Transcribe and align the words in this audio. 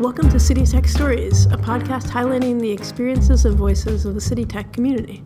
Welcome 0.00 0.28
to 0.28 0.38
City 0.38 0.64
Tech 0.64 0.86
Stories, 0.86 1.46
a 1.46 1.56
podcast 1.56 2.04
highlighting 2.04 2.60
the 2.60 2.70
experiences 2.70 3.44
and 3.44 3.56
voices 3.56 4.04
of 4.04 4.14
the 4.14 4.20
City 4.20 4.44
Tech 4.44 4.72
community. 4.72 5.24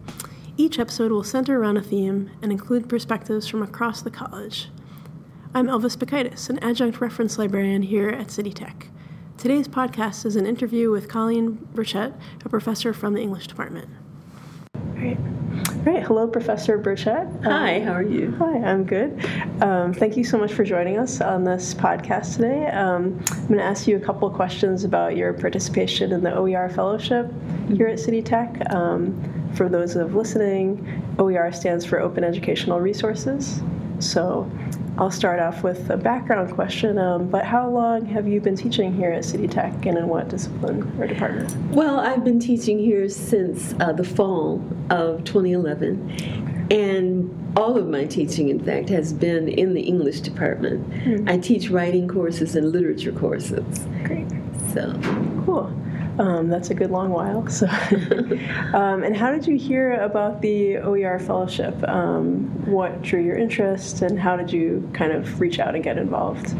Each 0.56 0.78
episode 0.78 1.12
will 1.12 1.22
center 1.22 1.60
around 1.60 1.76
a 1.76 1.82
theme 1.82 2.30
and 2.40 2.50
include 2.50 2.88
perspectives 2.88 3.46
from 3.46 3.62
across 3.62 4.00
the 4.00 4.10
college. 4.10 4.70
I'm 5.54 5.66
Elvis 5.66 5.98
Bakaitis, 5.98 6.48
an 6.48 6.58
adjunct 6.60 7.02
reference 7.02 7.36
librarian 7.36 7.82
here 7.82 8.08
at 8.08 8.30
City 8.30 8.50
Tech. 8.50 8.88
Today's 9.36 9.68
podcast 9.68 10.24
is 10.24 10.36
an 10.36 10.46
interview 10.46 10.90
with 10.90 11.06
Colleen 11.06 11.68
Burchett, 11.74 12.18
a 12.42 12.48
professor 12.48 12.94
from 12.94 13.12
the 13.12 13.20
English 13.20 13.48
department. 13.48 13.90
Great. 15.02 15.18
Great. 15.82 16.02
Hello, 16.04 16.28
Professor 16.28 16.78
Burchett. 16.78 17.42
Hi, 17.42 17.80
how 17.80 17.90
are 17.90 18.04
you? 18.04 18.32
Hi, 18.38 18.58
I'm 18.58 18.84
good. 18.84 19.20
Um, 19.60 19.92
thank 19.92 20.16
you 20.16 20.22
so 20.22 20.38
much 20.38 20.52
for 20.52 20.62
joining 20.62 20.96
us 20.96 21.20
on 21.20 21.42
this 21.42 21.74
podcast 21.74 22.36
today. 22.36 22.68
Um, 22.68 23.20
I'm 23.32 23.46
going 23.48 23.58
to 23.58 23.64
ask 23.64 23.88
you 23.88 23.96
a 23.96 24.00
couple 24.00 24.28
of 24.28 24.34
questions 24.34 24.84
about 24.84 25.16
your 25.16 25.32
participation 25.32 26.12
in 26.12 26.22
the 26.22 26.32
OER 26.32 26.68
Fellowship 26.68 27.32
here 27.66 27.88
at 27.88 27.98
City 27.98 28.22
Tech. 28.22 28.62
Um, 28.72 29.50
for 29.56 29.68
those 29.68 29.96
of 29.96 30.14
listening, 30.14 31.02
OER 31.18 31.50
stands 31.50 31.84
for 31.84 31.98
Open 31.98 32.22
Educational 32.22 32.78
Resources. 32.78 33.60
So 33.98 34.48
I'll 34.98 35.10
start 35.10 35.40
off 35.40 35.62
with 35.62 35.88
a 35.90 35.96
background 35.96 36.52
question. 36.52 36.98
Um, 36.98 37.28
but 37.28 37.44
how 37.44 37.68
long 37.68 38.04
have 38.06 38.28
you 38.28 38.40
been 38.40 38.56
teaching 38.56 38.94
here 38.94 39.10
at 39.10 39.24
City 39.24 39.48
Tech 39.48 39.86
and 39.86 39.96
in 39.96 40.06
what 40.06 40.28
discipline 40.28 40.94
or 40.98 41.06
department? 41.06 41.54
Well, 41.74 41.98
I've 41.98 42.24
been 42.24 42.38
teaching 42.38 42.78
here 42.78 43.08
since 43.08 43.74
uh, 43.80 43.92
the 43.92 44.04
fall 44.04 44.62
of 44.90 45.24
2011. 45.24 46.68
And 46.70 47.54
all 47.56 47.76
of 47.76 47.88
my 47.88 48.04
teaching, 48.04 48.48
in 48.48 48.62
fact, 48.62 48.88
has 48.90 49.12
been 49.12 49.48
in 49.48 49.74
the 49.74 49.82
English 49.82 50.20
department. 50.20 50.92
Hmm. 51.02 51.28
I 51.28 51.38
teach 51.38 51.70
writing 51.70 52.06
courses 52.06 52.54
and 52.54 52.70
literature 52.70 53.12
courses. 53.12 53.86
Great. 54.04 54.28
So 54.72 54.98
cool. 55.44 55.81
Um, 56.18 56.48
that's 56.48 56.70
a 56.70 56.74
good 56.74 56.90
long 56.90 57.10
while. 57.10 57.46
So, 57.52 57.66
um, 58.74 59.02
and 59.02 59.16
how 59.16 59.30
did 59.30 59.46
you 59.46 59.56
hear 59.56 60.00
about 60.00 60.42
the 60.42 60.78
OER 60.78 61.18
fellowship? 61.18 61.76
Um, 61.88 62.44
what 62.66 63.02
drew 63.02 63.20
your 63.20 63.36
interest, 63.36 64.02
and 64.02 64.18
how 64.18 64.36
did 64.36 64.52
you 64.52 64.88
kind 64.92 65.12
of 65.12 65.40
reach 65.40 65.58
out 65.58 65.74
and 65.74 65.84
get 65.84 65.98
involved? 65.98 66.54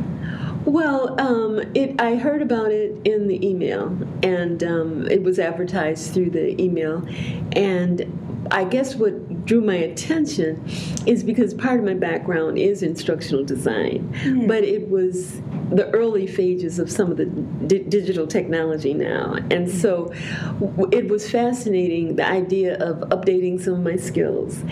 Well, 0.65 1.21
um, 1.21 1.59
it, 1.75 2.01
I 2.01 2.15
heard 2.17 2.41
about 2.41 2.71
it 2.71 2.97
in 3.05 3.27
the 3.27 3.45
email, 3.47 3.87
and 4.23 4.63
um, 4.63 5.11
it 5.11 5.23
was 5.23 5.39
advertised 5.39 6.15
through 6.15 6.31
the 6.31 6.61
email. 6.63 7.05
And 7.53 8.47
I 8.51 8.65
guess 8.65 8.95
what 8.95 9.13
drew 9.45 9.61
my 9.61 9.75
attention 9.75 10.65
is 11.07 11.23
because 11.23 11.55
part 11.55 11.79
of 11.79 11.85
my 11.85 11.95
background 11.95 12.59
is 12.59 12.83
instructional 12.83 13.45
design, 13.45 14.09
mm-hmm. 14.15 14.47
but 14.47 14.65
it 14.65 14.89
was 14.89 15.41
the 15.71 15.91
early 15.93 16.27
phases 16.27 16.79
of 16.79 16.91
some 16.91 17.11
of 17.11 17.17
the 17.17 17.27
di- 17.27 17.85
digital 17.85 18.27
technology 18.27 18.95
now. 18.95 19.35
And 19.51 19.71
so 19.71 20.13
w- 20.61 20.89
it 20.93 21.09
was 21.09 21.31
fascinating 21.31 22.17
the 22.17 22.27
idea 22.27 22.79
of 22.79 23.09
updating 23.11 23.61
some 23.61 23.75
of 23.75 23.81
my 23.81 23.97
skills 23.97 24.63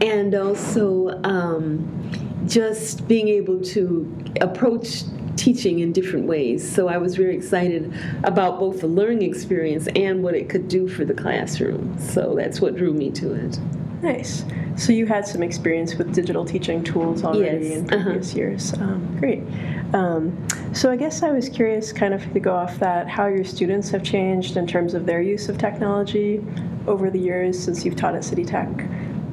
and 0.00 0.34
also 0.34 1.08
um, 1.24 2.46
just 2.46 3.08
being 3.08 3.28
able 3.28 3.60
to 3.60 4.24
approach 4.40 5.02
teaching 5.36 5.78
in 5.78 5.92
different 5.92 6.26
ways. 6.26 6.70
So 6.70 6.88
I 6.88 6.98
was 6.98 7.16
very 7.16 7.34
excited 7.34 7.94
about 8.24 8.60
both 8.60 8.80
the 8.80 8.86
learning 8.86 9.22
experience 9.22 9.88
and 9.96 10.22
what 10.22 10.34
it 10.34 10.50
could 10.50 10.68
do 10.68 10.86
for 10.86 11.04
the 11.04 11.14
classroom. 11.14 11.98
So 11.98 12.34
that's 12.36 12.60
what 12.60 12.76
drew 12.76 12.92
me 12.92 13.10
to 13.12 13.32
it. 13.32 13.58
Nice. 14.02 14.44
So 14.76 14.92
you 14.92 15.06
had 15.06 15.26
some 15.26 15.42
experience 15.42 15.94
with 15.96 16.14
digital 16.14 16.44
teaching 16.44 16.82
tools 16.82 17.22
already 17.22 17.68
yes. 17.68 17.78
in 17.78 17.86
previous 17.86 18.30
uh-huh. 18.30 18.38
years. 18.38 18.72
Um, 18.74 19.16
great. 19.18 19.42
Um, 19.92 20.46
so 20.72 20.90
I 20.90 20.96
guess 20.96 21.22
I 21.22 21.30
was 21.32 21.48
curious, 21.48 21.92
kind 21.92 22.14
of 22.14 22.32
to 22.32 22.40
go 22.40 22.54
off 22.54 22.78
that, 22.78 23.08
how 23.08 23.26
your 23.26 23.44
students 23.44 23.90
have 23.90 24.02
changed 24.02 24.56
in 24.56 24.66
terms 24.66 24.94
of 24.94 25.04
their 25.04 25.20
use 25.20 25.48
of 25.48 25.58
technology 25.58 26.42
over 26.86 27.10
the 27.10 27.18
years 27.18 27.62
since 27.62 27.84
you've 27.84 27.96
taught 27.96 28.14
at 28.14 28.24
City 28.24 28.44
Tech 28.44 28.68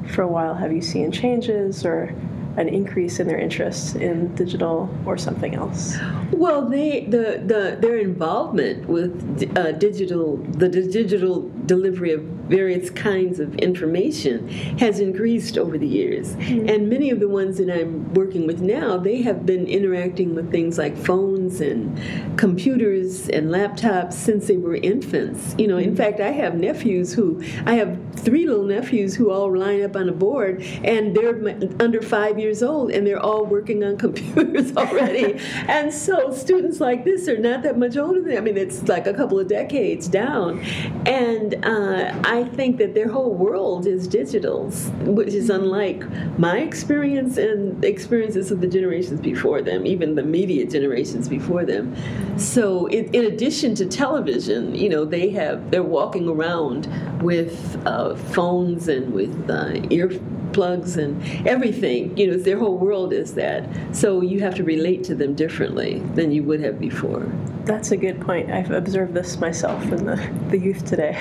for 0.09 0.23
a 0.23 0.27
while. 0.27 0.53
Have 0.53 0.73
you 0.73 0.81
seen 0.81 1.11
changes 1.11 1.85
or 1.85 2.13
an 2.57 2.67
increase 2.67 3.19
in 3.19 3.27
their 3.27 3.37
interest 3.37 3.95
in 3.95 4.33
digital 4.35 4.89
or 5.05 5.15
something 5.17 5.53
else? 5.55 5.95
Well, 6.31 6.67
they 6.67 7.05
the, 7.05 7.41
the 7.45 7.77
their 7.79 7.97
involvement 7.97 8.87
with 8.87 9.55
uh, 9.55 9.73
digital 9.73 10.37
the 10.37 10.67
digital 10.67 11.49
delivery 11.67 12.13
of 12.13 12.36
various 12.47 12.89
kinds 12.89 13.39
of 13.39 13.55
information 13.55 14.47
has 14.79 14.99
increased 14.99 15.57
over 15.57 15.77
the 15.77 15.87
years. 15.87 16.35
Mm-hmm. 16.35 16.69
And 16.69 16.89
many 16.89 17.09
of 17.09 17.19
the 17.19 17.29
ones 17.29 17.57
that 17.57 17.69
I'm 17.69 18.13
working 18.13 18.47
with 18.47 18.61
now, 18.61 18.97
they 18.97 19.21
have 19.21 19.45
been 19.45 19.67
interacting 19.67 20.35
with 20.35 20.51
things 20.51 20.77
like 20.77 20.97
phones 20.97 21.61
and 21.61 21.97
computers 22.37 23.29
and 23.29 23.49
laptops 23.49 24.13
since 24.13 24.47
they 24.47 24.57
were 24.57 24.75
infants. 24.75 25.55
You 25.57 25.67
know, 25.67 25.77
in 25.77 25.87
mm-hmm. 25.87 25.95
fact, 25.95 26.19
I 26.19 26.31
have 26.31 26.55
nephews 26.55 27.13
who, 27.13 27.43
I 27.65 27.75
have 27.75 27.97
three 28.15 28.47
little 28.47 28.65
nephews 28.65 29.15
who 29.15 29.31
all 29.31 29.55
line 29.57 29.83
up 29.83 29.95
on 29.95 30.09
a 30.09 30.13
board 30.13 30.61
and 30.83 31.15
they're 31.15 31.37
under 31.79 32.01
five 32.01 32.39
years 32.39 32.63
old 32.63 32.91
and 32.91 33.05
they're 33.05 33.19
all 33.19 33.45
working 33.45 33.83
on 33.83 33.97
computers 34.07 34.75
already. 34.75 35.39
and 35.67 35.93
so 35.93 36.31
students 36.31 36.79
like 36.79 37.03
this 37.03 37.27
are 37.27 37.37
not 37.37 37.63
that 37.63 37.77
much 37.77 37.97
older 37.97 38.21
than, 38.21 38.37
I 38.37 38.41
mean, 38.41 38.57
it's 38.57 38.87
like 38.87 39.07
a 39.07 39.13
couple 39.13 39.39
of 39.39 39.47
decades 39.47 40.07
down. 40.07 40.59
And 41.05 41.53
uh, 41.65 42.13
I 42.23 42.36
I 42.37 42.43
think 42.43 42.77
that 42.77 42.93
their 42.93 43.07
whole 43.07 43.33
world 43.33 43.87
is 43.87 44.07
digital, 44.07 44.69
which 45.17 45.33
is 45.33 45.49
unlike 45.49 46.03
my 46.37 46.59
experience 46.59 47.37
and 47.37 47.83
experiences 47.83 48.51
of 48.51 48.61
the 48.61 48.67
generations 48.67 49.19
before 49.19 49.63
them, 49.63 49.87
even 49.87 50.13
the 50.13 50.21
media 50.21 50.67
generations 50.67 51.27
before 51.27 51.65
them. 51.65 51.95
So, 52.37 52.85
in, 52.85 53.05
in 53.05 53.25
addition 53.25 53.73
to 53.75 53.87
television, 53.87 54.75
you 54.75 54.87
know, 54.87 55.03
they 55.03 55.31
have 55.31 55.71
they're 55.71 55.81
walking 55.81 56.29
around 56.29 56.87
with 57.23 57.81
uh, 57.87 58.15
phones 58.15 58.87
and 58.87 59.11
with 59.11 59.49
uh, 59.49 59.81
ear 59.89 60.11
plugs 60.53 60.95
and 60.95 61.19
everything. 61.47 62.15
You 62.15 62.27
know, 62.27 62.37
their 62.37 62.59
whole 62.59 62.77
world 62.77 63.13
is 63.13 63.33
that. 63.33 63.67
So 63.95 64.21
you 64.21 64.41
have 64.41 64.53
to 64.55 64.63
relate 64.63 65.03
to 65.05 65.15
them 65.15 65.33
differently 65.33 66.01
than 66.13 66.31
you 66.31 66.43
would 66.43 66.59
have 66.59 66.79
before. 66.79 67.31
That's 67.67 67.91
a 67.91 67.97
good 67.97 68.21
point. 68.21 68.49
I've 68.49 68.71
observed 68.71 69.13
this 69.13 69.39
myself 69.39 69.83
in 69.83 70.05
the, 70.05 70.15
the 70.49 70.57
youth 70.57 70.85
today 70.85 71.15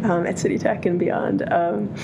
um, 0.04 0.26
at 0.26 0.38
City 0.38 0.58
Tech 0.58 0.84
and 0.84 0.98
beyond. 0.98 1.50
Um, 1.50 1.94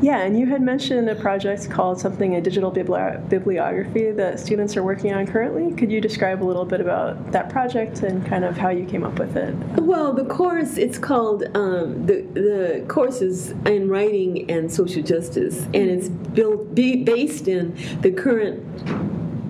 yeah, 0.00 0.22
and 0.22 0.38
you 0.38 0.46
had 0.46 0.62
mentioned 0.62 1.10
a 1.10 1.14
project 1.14 1.70
called 1.70 2.00
something 2.00 2.36
a 2.36 2.40
digital 2.40 2.72
bibli- 2.72 3.28
bibliography 3.28 4.12
that 4.12 4.40
students 4.40 4.76
are 4.78 4.82
working 4.82 5.12
on 5.12 5.26
currently. 5.26 5.74
Could 5.74 5.92
you 5.92 6.00
describe 6.00 6.42
a 6.42 6.46
little 6.46 6.64
bit 6.64 6.80
about 6.80 7.32
that 7.32 7.50
project 7.50 8.02
and 8.02 8.24
kind 8.26 8.44
of 8.44 8.56
how 8.56 8.70
you 8.70 8.86
came 8.86 9.04
up 9.04 9.18
with 9.18 9.36
it? 9.36 9.54
Well, 9.78 10.14
the 10.14 10.24
course 10.24 10.78
it's 10.78 10.98
called 10.98 11.44
um, 11.54 12.06
the 12.06 12.22
the 12.32 12.84
course 12.88 13.20
is 13.20 13.50
in 13.66 13.88
writing 13.88 14.50
and 14.50 14.72
social 14.72 15.02
justice, 15.02 15.64
and 15.64 15.76
it's 15.76 16.08
built 16.08 16.74
be 16.74 17.04
based 17.04 17.48
in 17.48 17.76
the 18.00 18.10
current 18.10 18.64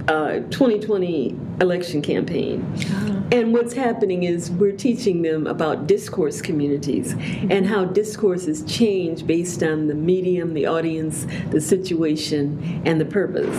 uh, 0.08 0.40
2020 0.50 1.47
election 1.60 2.02
campaign. 2.02 2.62
Uh-huh. 2.62 3.14
And 3.30 3.52
what's 3.52 3.74
happening 3.74 4.22
is 4.22 4.50
we're 4.50 4.72
teaching 4.72 5.20
them 5.22 5.46
about 5.46 5.86
discourse 5.86 6.40
communities 6.40 7.12
and 7.50 7.66
how 7.66 7.84
discourses 7.84 8.64
change 8.64 9.26
based 9.26 9.62
on 9.62 9.86
the 9.86 9.94
medium, 9.94 10.54
the 10.54 10.66
audience, 10.66 11.26
the 11.50 11.60
situation, 11.60 12.82
and 12.86 12.98
the 12.98 13.04
purpose. 13.04 13.54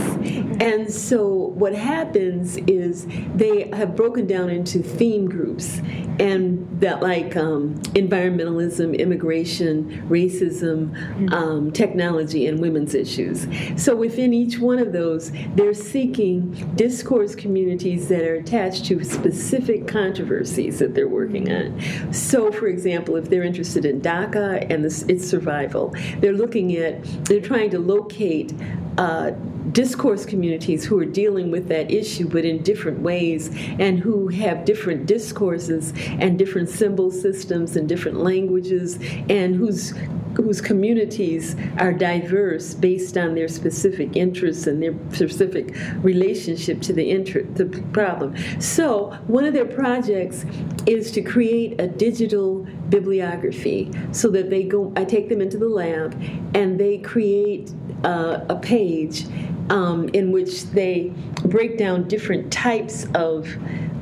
And 0.59 0.91
so 0.91 1.27
what 1.27 1.75
happens 1.75 2.57
is 2.65 3.05
they 3.35 3.69
have 3.73 3.95
broken 3.95 4.25
down 4.25 4.49
into 4.49 4.81
theme 4.81 5.29
groups, 5.29 5.81
and 6.19 6.67
that 6.81 7.01
like 7.01 7.35
um, 7.35 7.75
environmentalism, 7.93 8.97
immigration, 8.97 10.03
racism, 10.09 11.31
um, 11.31 11.71
technology, 11.71 12.47
and 12.47 12.59
women's 12.59 12.95
issues. 12.95 13.47
So 13.81 13.95
within 13.95 14.33
each 14.33 14.57
one 14.59 14.79
of 14.79 14.93
those, 14.93 15.31
they're 15.55 15.73
seeking 15.73 16.51
discourse 16.75 17.35
communities 17.35 17.88
that 17.97 18.23
are 18.23 18.35
attached 18.35 18.85
to 18.85 19.03
specific 19.03 19.87
controversies 19.87 20.79
that 20.79 20.93
they're 20.93 21.07
working 21.07 21.51
on. 21.51 22.13
So, 22.13 22.51
for 22.51 22.67
example, 22.67 23.15
if 23.15 23.29
they're 23.29 23.43
interested 23.43 23.85
in 23.85 24.01
DACA 24.01 24.69
and 24.69 24.85
its 24.85 25.27
survival, 25.27 25.93
they're 26.19 26.33
looking 26.33 26.75
at, 26.77 27.03
they're 27.25 27.41
trying 27.41 27.69
to 27.71 27.79
locate 27.79 28.53
uh, 28.97 29.31
discourse 29.71 30.25
communities 30.25 30.85
who 30.85 30.99
are 30.99 31.05
dealing 31.05 31.51
with 31.51 31.67
that 31.67 31.91
issue, 31.91 32.27
but 32.27 32.45
in 32.45 32.63
different 32.63 32.99
ways, 32.99 33.49
and 33.79 33.99
who 33.99 34.27
have 34.27 34.65
different 34.65 35.05
discourses 35.05 35.93
and 36.19 36.37
different 36.37 36.69
symbol 36.69 37.11
systems 37.11 37.75
and 37.75 37.87
different 37.87 38.17
languages, 38.17 38.99
and 39.29 39.55
whose 39.55 39.93
whose 40.35 40.61
communities 40.61 41.55
are 41.79 41.91
diverse 41.91 42.73
based 42.73 43.17
on 43.17 43.35
their 43.35 43.47
specific 43.47 44.15
interests 44.15 44.67
and 44.67 44.81
their 44.81 44.93
specific 45.11 45.75
relationship 46.03 46.81
to 46.81 46.93
the, 46.93 47.09
inter- 47.09 47.43
the 47.55 47.65
problem. 47.91 48.35
So, 48.61 49.17
one 49.27 49.43
of 49.43 49.53
their 49.53 49.65
projects 49.65 50.45
is 50.85 51.11
to 51.11 51.21
create 51.21 51.79
a 51.81 51.87
digital 51.87 52.65
bibliography 52.89 53.91
so 54.11 54.29
that 54.29 54.49
they 54.49 54.63
go, 54.63 54.91
I 54.95 55.05
take 55.05 55.29
them 55.29 55.41
into 55.41 55.57
the 55.57 55.69
lab 55.69 56.19
and 56.53 56.79
they 56.79 56.97
create 56.97 57.73
uh, 58.03 58.41
a 58.49 58.55
page 58.55 59.25
um, 59.69 60.09
in 60.09 60.31
which 60.31 60.65
they 60.67 61.13
break 61.45 61.77
down 61.77 62.07
different 62.07 62.51
types 62.51 63.05
of 63.13 63.47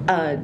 uh, 0.08 0.38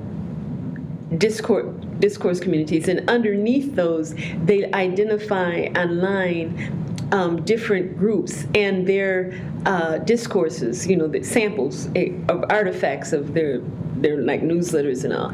discourse, 1.17 1.73
discourse 1.99 2.39
communities, 2.39 2.87
and 2.87 3.09
underneath 3.09 3.75
those, 3.75 4.15
they 4.43 4.69
identify 4.73 5.67
online 5.77 6.81
um, 7.11 7.43
different 7.43 7.97
groups 7.97 8.45
and 8.55 8.87
their 8.87 9.39
uh, 9.65 9.99
discourses, 9.99 10.87
you 10.87 10.97
know, 10.97 11.07
the 11.07 11.23
samples 11.23 11.87
eh, 11.95 12.11
of 12.27 12.43
artifacts 12.49 13.13
of 13.13 13.33
their 13.33 13.61
their 13.95 14.17
like 14.17 14.41
newsletters 14.41 15.05
and 15.05 15.13
all. 15.13 15.31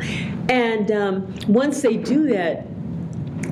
And 0.50 0.92
um, 0.92 1.36
once 1.48 1.82
they 1.82 1.98
do 1.98 2.28
that, 2.28 2.68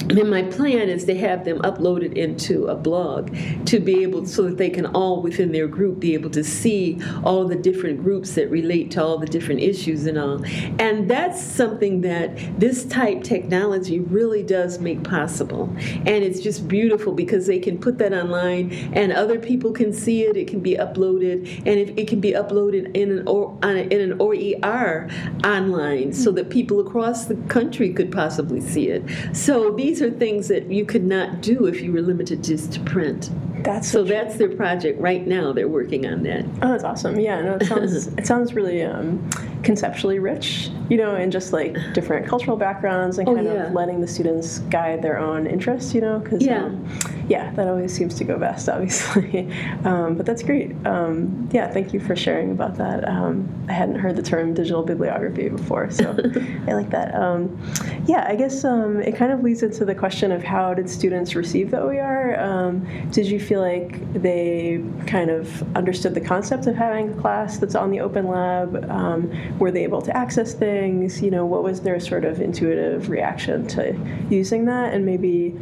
then 0.10 0.30
my 0.30 0.44
plan 0.44 0.90
is 0.90 1.04
to 1.06 1.18
have 1.18 1.46
them 1.46 1.60
uploaded 1.60 2.14
into 2.14 2.68
a 2.68 2.76
blog 2.76 3.36
to 3.66 3.80
be 3.80 4.04
able 4.04 4.26
so 4.26 4.44
that 4.44 4.58
they 4.58 4.70
can 4.70 4.86
all 4.88 5.22
within 5.22 5.52
their 5.52 5.68
group 5.68 6.00
be 6.00 6.14
able 6.14 6.30
to 6.30 6.44
see 6.44 7.00
all 7.24 7.46
the 7.46 7.56
different 7.56 8.02
groups 8.02 8.36
that 8.36 8.50
relate 8.50 8.92
to 8.92 9.04
all 9.04 9.18
the 9.18 9.26
different 9.26 9.62
issues 9.62 10.06
and 10.06 10.18
all. 10.18 10.44
And 10.80 11.10
that's 11.10 11.42
something 11.42 12.02
that 12.02 12.38
this 12.60 12.86
type 12.86 13.24
technology 13.24 14.00
really 14.00 14.44
does 14.44 14.80
make 14.80 15.04
possible. 15.04 15.70
And 15.80 16.24
it's 16.24 16.40
just 16.40 16.68
beautiful 16.68 17.14
because 17.14 17.48
they 17.48 17.60
can 17.60 17.78
put 17.78 17.98
that 17.98 18.14
online 18.14 18.72
and 18.94 19.12
other 19.12 19.40
people 19.40 19.72
can 19.72 19.92
see 19.92 20.24
it. 20.24 20.38
It 20.38 20.48
can 20.48 20.60
be 20.60 20.76
uploaded. 20.76 21.48
And 21.58 21.68
it, 21.68 22.00
it 22.00 22.08
can 22.08 22.20
be 22.20 22.32
uploaded 22.32 22.96
in 22.96 23.12
an 23.12 23.28
or, 23.28 23.58
a, 23.64 23.76
in 23.94 24.12
an 24.12 24.22
OER 24.22 25.10
online 25.44 26.14
so 26.14 26.32
that 26.32 26.50
people 26.50 26.80
across 26.80 27.26
the 27.26 27.36
country 27.48 27.94
could 27.94 28.12
possibly 28.12 28.62
see 28.62 28.90
it. 28.90 29.04
So 29.34 29.72
these 29.72 29.97
are 30.02 30.10
things 30.12 30.48
that 30.50 30.72
you 30.72 30.86
could 30.86 31.04
not 31.04 31.42
do 31.42 31.66
if 31.66 31.82
you 31.82 31.92
were 31.92 32.02
limited 32.02 32.44
just 32.44 32.74
to 32.74 32.80
print. 32.82 33.30
That's 33.64 33.88
so 33.90 34.04
that's 34.04 34.38
their 34.38 34.50
project 34.56 35.00
right 35.02 35.26
now. 35.26 35.52
They're 35.52 35.68
working 35.68 36.06
on 36.06 36.24
that. 36.24 36.46
Oh, 36.62 36.70
that's 36.70 36.84
awesome. 36.84 37.20
Yeah, 37.20 37.42
no, 37.42 37.56
it 37.56 37.66
sounds 37.66 38.08
it 38.18 38.26
sounds 38.28 38.54
really 38.54 38.84
um, 38.84 39.28
conceptually 39.64 40.20
rich, 40.20 40.70
you 40.90 40.98
know, 40.98 41.16
and 41.16 41.32
just 41.32 41.52
like 41.54 41.76
different 41.94 42.28
cultural 42.28 42.56
backgrounds 42.56 43.18
and 43.18 43.28
Oh, 43.28 43.36
kind 43.36 43.48
yeah. 43.48 43.68
of 43.68 43.74
letting 43.74 44.00
the 44.00 44.08
students 44.08 44.60
guide 44.70 45.02
their 45.02 45.18
own 45.18 45.48
interests, 45.48 45.94
you 45.94 46.02
know, 46.02 46.20
because 46.20 46.44
Yeah. 46.46 46.66
um, 46.66 46.88
yeah, 47.28 47.52
that 47.52 47.68
always 47.68 47.94
seems 47.94 48.16
to 48.16 48.24
go 48.24 48.38
best, 48.38 48.70
obviously. 48.78 49.52
um, 49.84 50.16
but 50.16 50.26
that's 50.26 50.44
great. 50.44 50.74
Um, 50.86 51.50
yeah, 51.52 51.70
thank 51.70 51.94
you 51.94 52.00
for 52.00 52.16
sharing 52.16 52.52
about 52.52 52.76
that. 52.78 53.08
Um, 53.08 53.48
I 53.68 53.74
hadn't 53.74 54.00
heard 54.00 54.16
the 54.16 54.24
term 54.24 54.54
digital 54.54 54.84
bibliography 54.84 55.50
before, 55.50 55.92
so 55.92 56.10
I 56.68 56.74
like 56.74 56.90
that. 56.92 57.14
Um, 57.16 57.60
yeah, 58.06 58.26
I 58.28 58.36
guess 58.36 58.64
um, 58.64 59.02
it 59.02 59.16
kind 59.16 59.32
of 59.32 59.44
leads 59.44 59.64
into 59.64 59.84
the 59.84 59.96
question 59.96 60.32
of 60.32 60.44
how 60.44 60.74
did 60.74 60.90
students 60.90 61.36
receive 61.36 61.72
the 61.72 61.80
OER? 61.80 62.40
Um, 62.40 62.88
did 63.12 63.28
you 63.28 63.40
feel 63.40 63.62
like 63.62 64.14
they 64.14 64.84
kind 65.06 65.30
of 65.30 65.64
understood 65.76 66.14
the 66.14 66.22
concept 66.22 66.68
of 66.68 66.76
having 66.76 67.14
a 67.14 67.22
class 67.22 67.58
that's 67.58 67.76
on 67.76 67.92
the 67.92 68.00
Open 68.00 68.28
Lab? 68.28 68.90
Um, 68.90 69.60
were 69.60 69.72
they 69.72 69.84
able 69.84 70.02
to 70.02 70.16
access 70.16 70.54
things? 70.54 71.22
You 71.22 71.32
know, 71.32 71.46
what 71.46 71.64
was 71.64 71.82
their 71.82 72.00
sort 72.00 72.24
of 72.24 72.40
intuitive 72.40 73.10
reaction 73.10 73.68
to 73.68 73.98
using 74.30 74.66
that? 74.66 74.94
And 74.94 75.06
maybe 75.06 75.56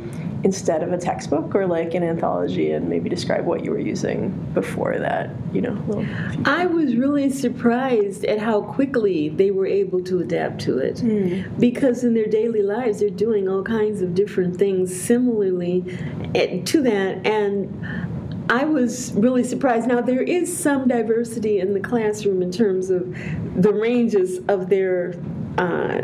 instead 0.45 0.83
of 0.83 0.94
a 0.94 0.97
textbook 0.97 1.56
or 1.56 1.65
like 1.65 1.95
an 1.95 2.03
anthology, 2.03 2.71
and 2.71 2.88
maybe 2.88 3.09
describe 3.09 3.45
what 3.45 3.65
you 3.65 3.71
were 3.71 3.80
using 3.80 4.30
before 4.53 5.00
that. 5.00 5.31
You 5.51 5.62
know, 5.62 5.71
little. 5.88 6.06
I 6.45 6.68
was 6.68 6.95
really 6.95 7.31
surprised 7.31 8.24
at 8.25 8.38
how 8.38 8.62
quickly 8.62 9.30
they 9.30 9.50
were 9.50 9.65
able 9.65 10.03
to 10.03 10.19
adapt 10.19 10.62
to 10.62 10.77
it. 10.77 11.01
Because 11.59 12.03
in 12.03 12.13
their 12.13 12.27
daily 12.27 12.62
lives, 12.62 13.00
they're 13.00 13.09
doing 13.09 13.50
all 13.50 13.63
kinds 13.63 14.03
of 14.03 14.13
different 14.13 14.57
things 14.57 14.95
similarly 14.95 15.83
eh, 16.36 16.62
to 16.63 16.81
that. 16.83 17.25
And 17.25 18.47
I 18.47 18.65
was 18.65 19.13
really 19.13 19.44
surprised. 19.44 19.88
Now, 19.88 20.01
there 20.01 20.21
is 20.21 20.56
some 20.56 20.88
diversity 20.88 21.59
in 21.59 21.74
the 21.74 21.80
classroom 21.80 22.44
in 22.44 22.51
terms 22.51 22.92
of 22.92 23.01
the 23.59 23.74
ranges 23.74 24.42
of 24.47 24.69
their. 24.69 25.15
Uh, 25.57 26.01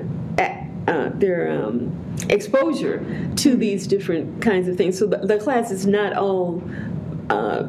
uh, 0.88 1.10
their 1.14 1.52
um, 1.52 2.11
exposure 2.30 3.06
to 3.38 3.56
these 3.56 3.88
different 3.88 4.42
kinds 4.42 4.68
of 4.68 4.78
things. 4.78 4.98
So 4.98 5.08
the, 5.08 5.18
the 5.18 5.38
class 5.38 5.72
is 5.72 5.86
not 5.86 6.14
all 6.14 6.64
uh, 7.30 7.68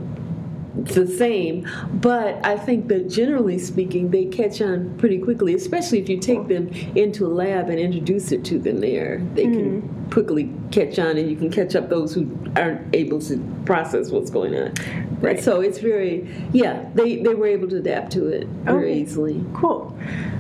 the 0.75 1.07
same, 1.07 1.69
but 1.95 2.45
I 2.45 2.57
think 2.57 2.89
that 2.89 3.09
generally 3.09 3.59
speaking, 3.59 4.11
they 4.11 4.25
catch 4.27 4.61
on 4.61 4.97
pretty 4.99 5.19
quickly, 5.19 5.55
especially 5.55 6.01
if 6.01 6.09
you 6.09 6.19
take 6.19 6.49
them 6.49 6.69
into 6.97 7.27
a 7.27 7.29
lab 7.29 7.69
and 7.69 7.79
introduce 7.79 8.33
it 8.33 8.45
to 8.47 8.59
them 8.59 8.81
there. 8.81 9.19
They 9.35 9.45
can 9.45 10.02
quickly 10.13 10.53
catch 10.71 10.99
on, 10.99 11.17
and 11.17 11.29
you 11.31 11.37
can 11.37 11.51
catch 11.51 11.75
up 11.75 11.89
those 11.89 12.15
who 12.15 12.29
aren't 12.57 12.95
able 12.95 13.19
to 13.21 13.39
process 13.65 14.11
what's 14.11 14.31
going 14.31 14.55
on. 14.55 14.73
Right. 15.21 15.41
So 15.41 15.61
it's 15.61 15.79
very, 15.79 16.29
yeah, 16.53 16.89
they, 16.95 17.23
they 17.23 17.35
were 17.35 17.47
able 17.47 17.69
to 17.69 17.77
adapt 17.77 18.13
to 18.13 18.27
it 18.27 18.47
very 18.49 18.91
Okay. 18.91 19.01
easily. 19.01 19.45
Cool. 19.55 19.97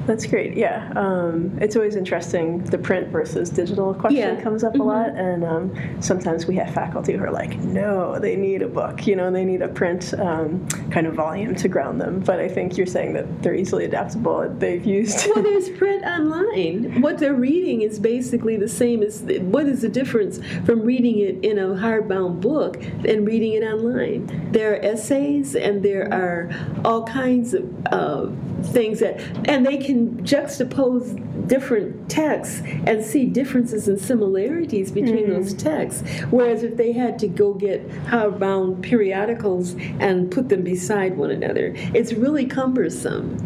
That's 0.06 0.26
great. 0.26 0.56
Yeah. 0.56 0.92
Um, 0.96 1.56
it's 1.60 1.76
always 1.76 1.94
interesting. 1.94 2.64
The 2.64 2.78
print 2.78 3.08
versus 3.08 3.48
digital 3.50 3.94
question 3.94 4.18
Yeah. 4.18 4.30
Mm-hmm. 4.32 4.42
comes 4.42 4.64
up 4.64 4.74
a 4.74 4.82
lot. 4.82 5.10
And 5.10 5.44
um, 5.44 6.02
sometimes 6.02 6.46
we 6.46 6.56
have 6.56 6.74
faculty 6.74 7.12
who 7.12 7.22
are 7.22 7.30
like, 7.30 7.56
no, 7.58 8.18
they 8.18 8.34
need 8.34 8.62
a 8.62 8.68
book. 8.68 9.06
You 9.06 9.14
know, 9.14 9.30
they 9.30 9.44
need 9.44 9.62
a 9.62 9.68
print 9.68 10.12
um, 10.18 10.66
kind 10.90 11.06
of 11.06 11.14
volume 11.14 11.54
to 11.54 11.68
ground 11.68 12.00
them. 12.00 12.18
But 12.18 12.40
I 12.40 12.48
think 12.48 12.76
you're 12.76 12.86
saying 12.86 13.12
that 13.12 13.42
they're 13.44 13.54
easily 13.54 13.84
adaptable. 13.84 14.48
They've 14.58 14.84
used. 14.84 15.28
Well, 15.32 15.44
there's 15.44 15.70
print 15.70 16.04
online. 16.04 17.00
What 17.00 17.18
they're 17.18 17.34
reading 17.34 17.82
is 17.82 18.00
basically 18.00 18.56
the 18.56 18.68
same 18.68 19.04
as 19.04 19.22
what 19.42 19.61
is 19.68 19.82
the 19.82 19.88
difference 19.88 20.40
from 20.64 20.82
reading 20.82 21.18
it 21.18 21.44
in 21.44 21.58
a 21.58 21.68
hardbound 21.68 22.40
book 22.40 22.82
and 23.06 23.26
reading 23.26 23.52
it 23.54 23.62
online? 23.62 24.50
There 24.52 24.72
are 24.72 24.76
essays 24.76 25.54
and 25.54 25.82
there 25.82 26.12
are 26.12 26.50
all 26.84 27.04
kinds 27.04 27.54
of 27.54 27.86
uh, 27.86 28.28
things 28.64 29.00
that, 29.00 29.20
and 29.48 29.66
they 29.66 29.76
can 29.76 30.22
juxtapose 30.24 31.48
different 31.48 32.10
texts 32.10 32.62
and 32.86 33.04
see 33.04 33.26
differences 33.26 33.88
and 33.88 34.00
similarities 34.00 34.90
between 34.90 35.28
those 35.30 35.54
texts. 35.54 36.02
Whereas 36.30 36.62
if 36.62 36.76
they 36.76 36.92
had 36.92 37.18
to 37.20 37.28
go 37.28 37.54
get 37.54 37.86
hardbound 38.06 38.82
periodicals 38.82 39.74
and 39.98 40.30
put 40.30 40.48
them 40.48 40.62
beside 40.62 41.16
one 41.16 41.30
another, 41.30 41.72
it's 41.94 42.12
really 42.12 42.46
cumbersome. 42.46 43.36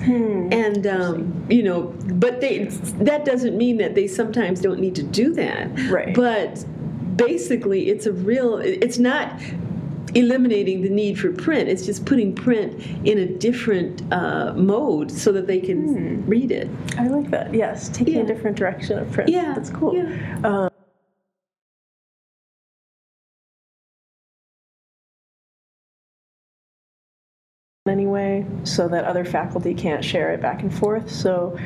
And 0.52 0.86
um, 0.86 1.46
you 1.48 1.62
know, 1.62 1.94
but 2.06 2.40
they 2.40 2.64
that 2.64 3.24
doesn't 3.24 3.56
mean 3.56 3.78
that 3.78 3.94
they 3.94 4.06
sometimes 4.06 4.60
don't 4.60 4.80
need 4.80 4.94
to 4.96 5.02
do 5.02 5.32
that. 5.34 5.68
Right. 5.90 6.05
But 6.14 6.64
basically, 7.16 7.88
it's 7.88 8.06
a 8.06 8.12
real. 8.12 8.58
It's 8.58 8.98
not 8.98 9.40
eliminating 10.14 10.80
the 10.82 10.88
need 10.88 11.18
for 11.18 11.30
print. 11.30 11.68
It's 11.68 11.84
just 11.84 12.06
putting 12.06 12.34
print 12.34 12.80
in 13.06 13.18
a 13.18 13.26
different 13.26 14.02
uh, 14.12 14.54
mode 14.54 15.10
so 15.10 15.30
that 15.32 15.46
they 15.46 15.60
can 15.60 16.24
read 16.26 16.50
it. 16.50 16.68
I 16.96 17.08
like 17.08 17.30
that. 17.30 17.52
Yes. 17.52 17.88
Taking 17.90 18.14
Yeah. 18.14 18.20
a 18.22 18.26
different 18.26 18.56
direction 18.56 18.98
of 18.98 19.10
print. 19.12 19.28
Yeah, 19.30 19.52
That's 19.54 19.70
cool. 19.70 19.94
yeah. 19.94 20.38
Um, 20.44 20.70
anyway 27.88 28.44
so 28.64 28.88
that 28.88 29.04
other 29.04 29.24
faculty 29.24 29.72
can't 29.74 30.04
share 30.04 30.32
it 30.32 30.40
back 30.42 30.62
and 30.62 30.74
forth 30.74 31.08
so 31.10 31.56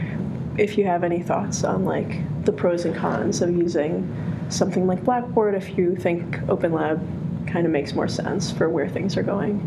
if 0.57 0.77
you 0.77 0.85
have 0.85 1.05
any 1.05 1.23
thoughts 1.23 1.65
on 1.65 1.85
like 1.85 2.45
the 2.45 2.53
pros 2.53 2.85
and 2.85 2.95
cons 2.95 3.43
of 3.43 3.55
using 3.57 4.47
something 4.49 4.87
like 4.87 5.05
blackboard 5.05 5.55
if 5.55 5.77
you 5.79 5.95
think 5.95 6.39
open 6.49 6.73
lab 6.73 7.01
kind 7.47 7.67
of 7.67 7.73
makes 7.73 7.95
more 7.95 8.09
sense 8.09 8.51
for 8.51 8.69
where 8.69 8.89
things 8.89 9.17
are 9.17 9.23
going? 9.23 9.67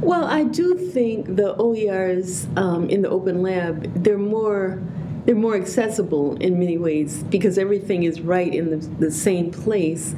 Well, 0.00 0.24
I 0.24 0.44
do 0.44 0.76
think 0.76 1.36
the 1.36 1.54
OERs 1.56 2.46
um, 2.58 2.88
in 2.90 3.02
the 3.02 3.08
Open 3.08 3.42
Lab 3.42 3.82
they're 4.02 4.18
more 4.18 4.82
they're 5.24 5.34
more 5.34 5.56
accessible 5.56 6.36
in 6.36 6.58
many 6.58 6.78
ways 6.78 7.22
because 7.24 7.58
everything 7.58 8.04
is 8.04 8.20
right 8.20 8.54
in 8.54 8.70
the, 8.70 8.76
the 8.98 9.10
same 9.10 9.50
place. 9.50 10.14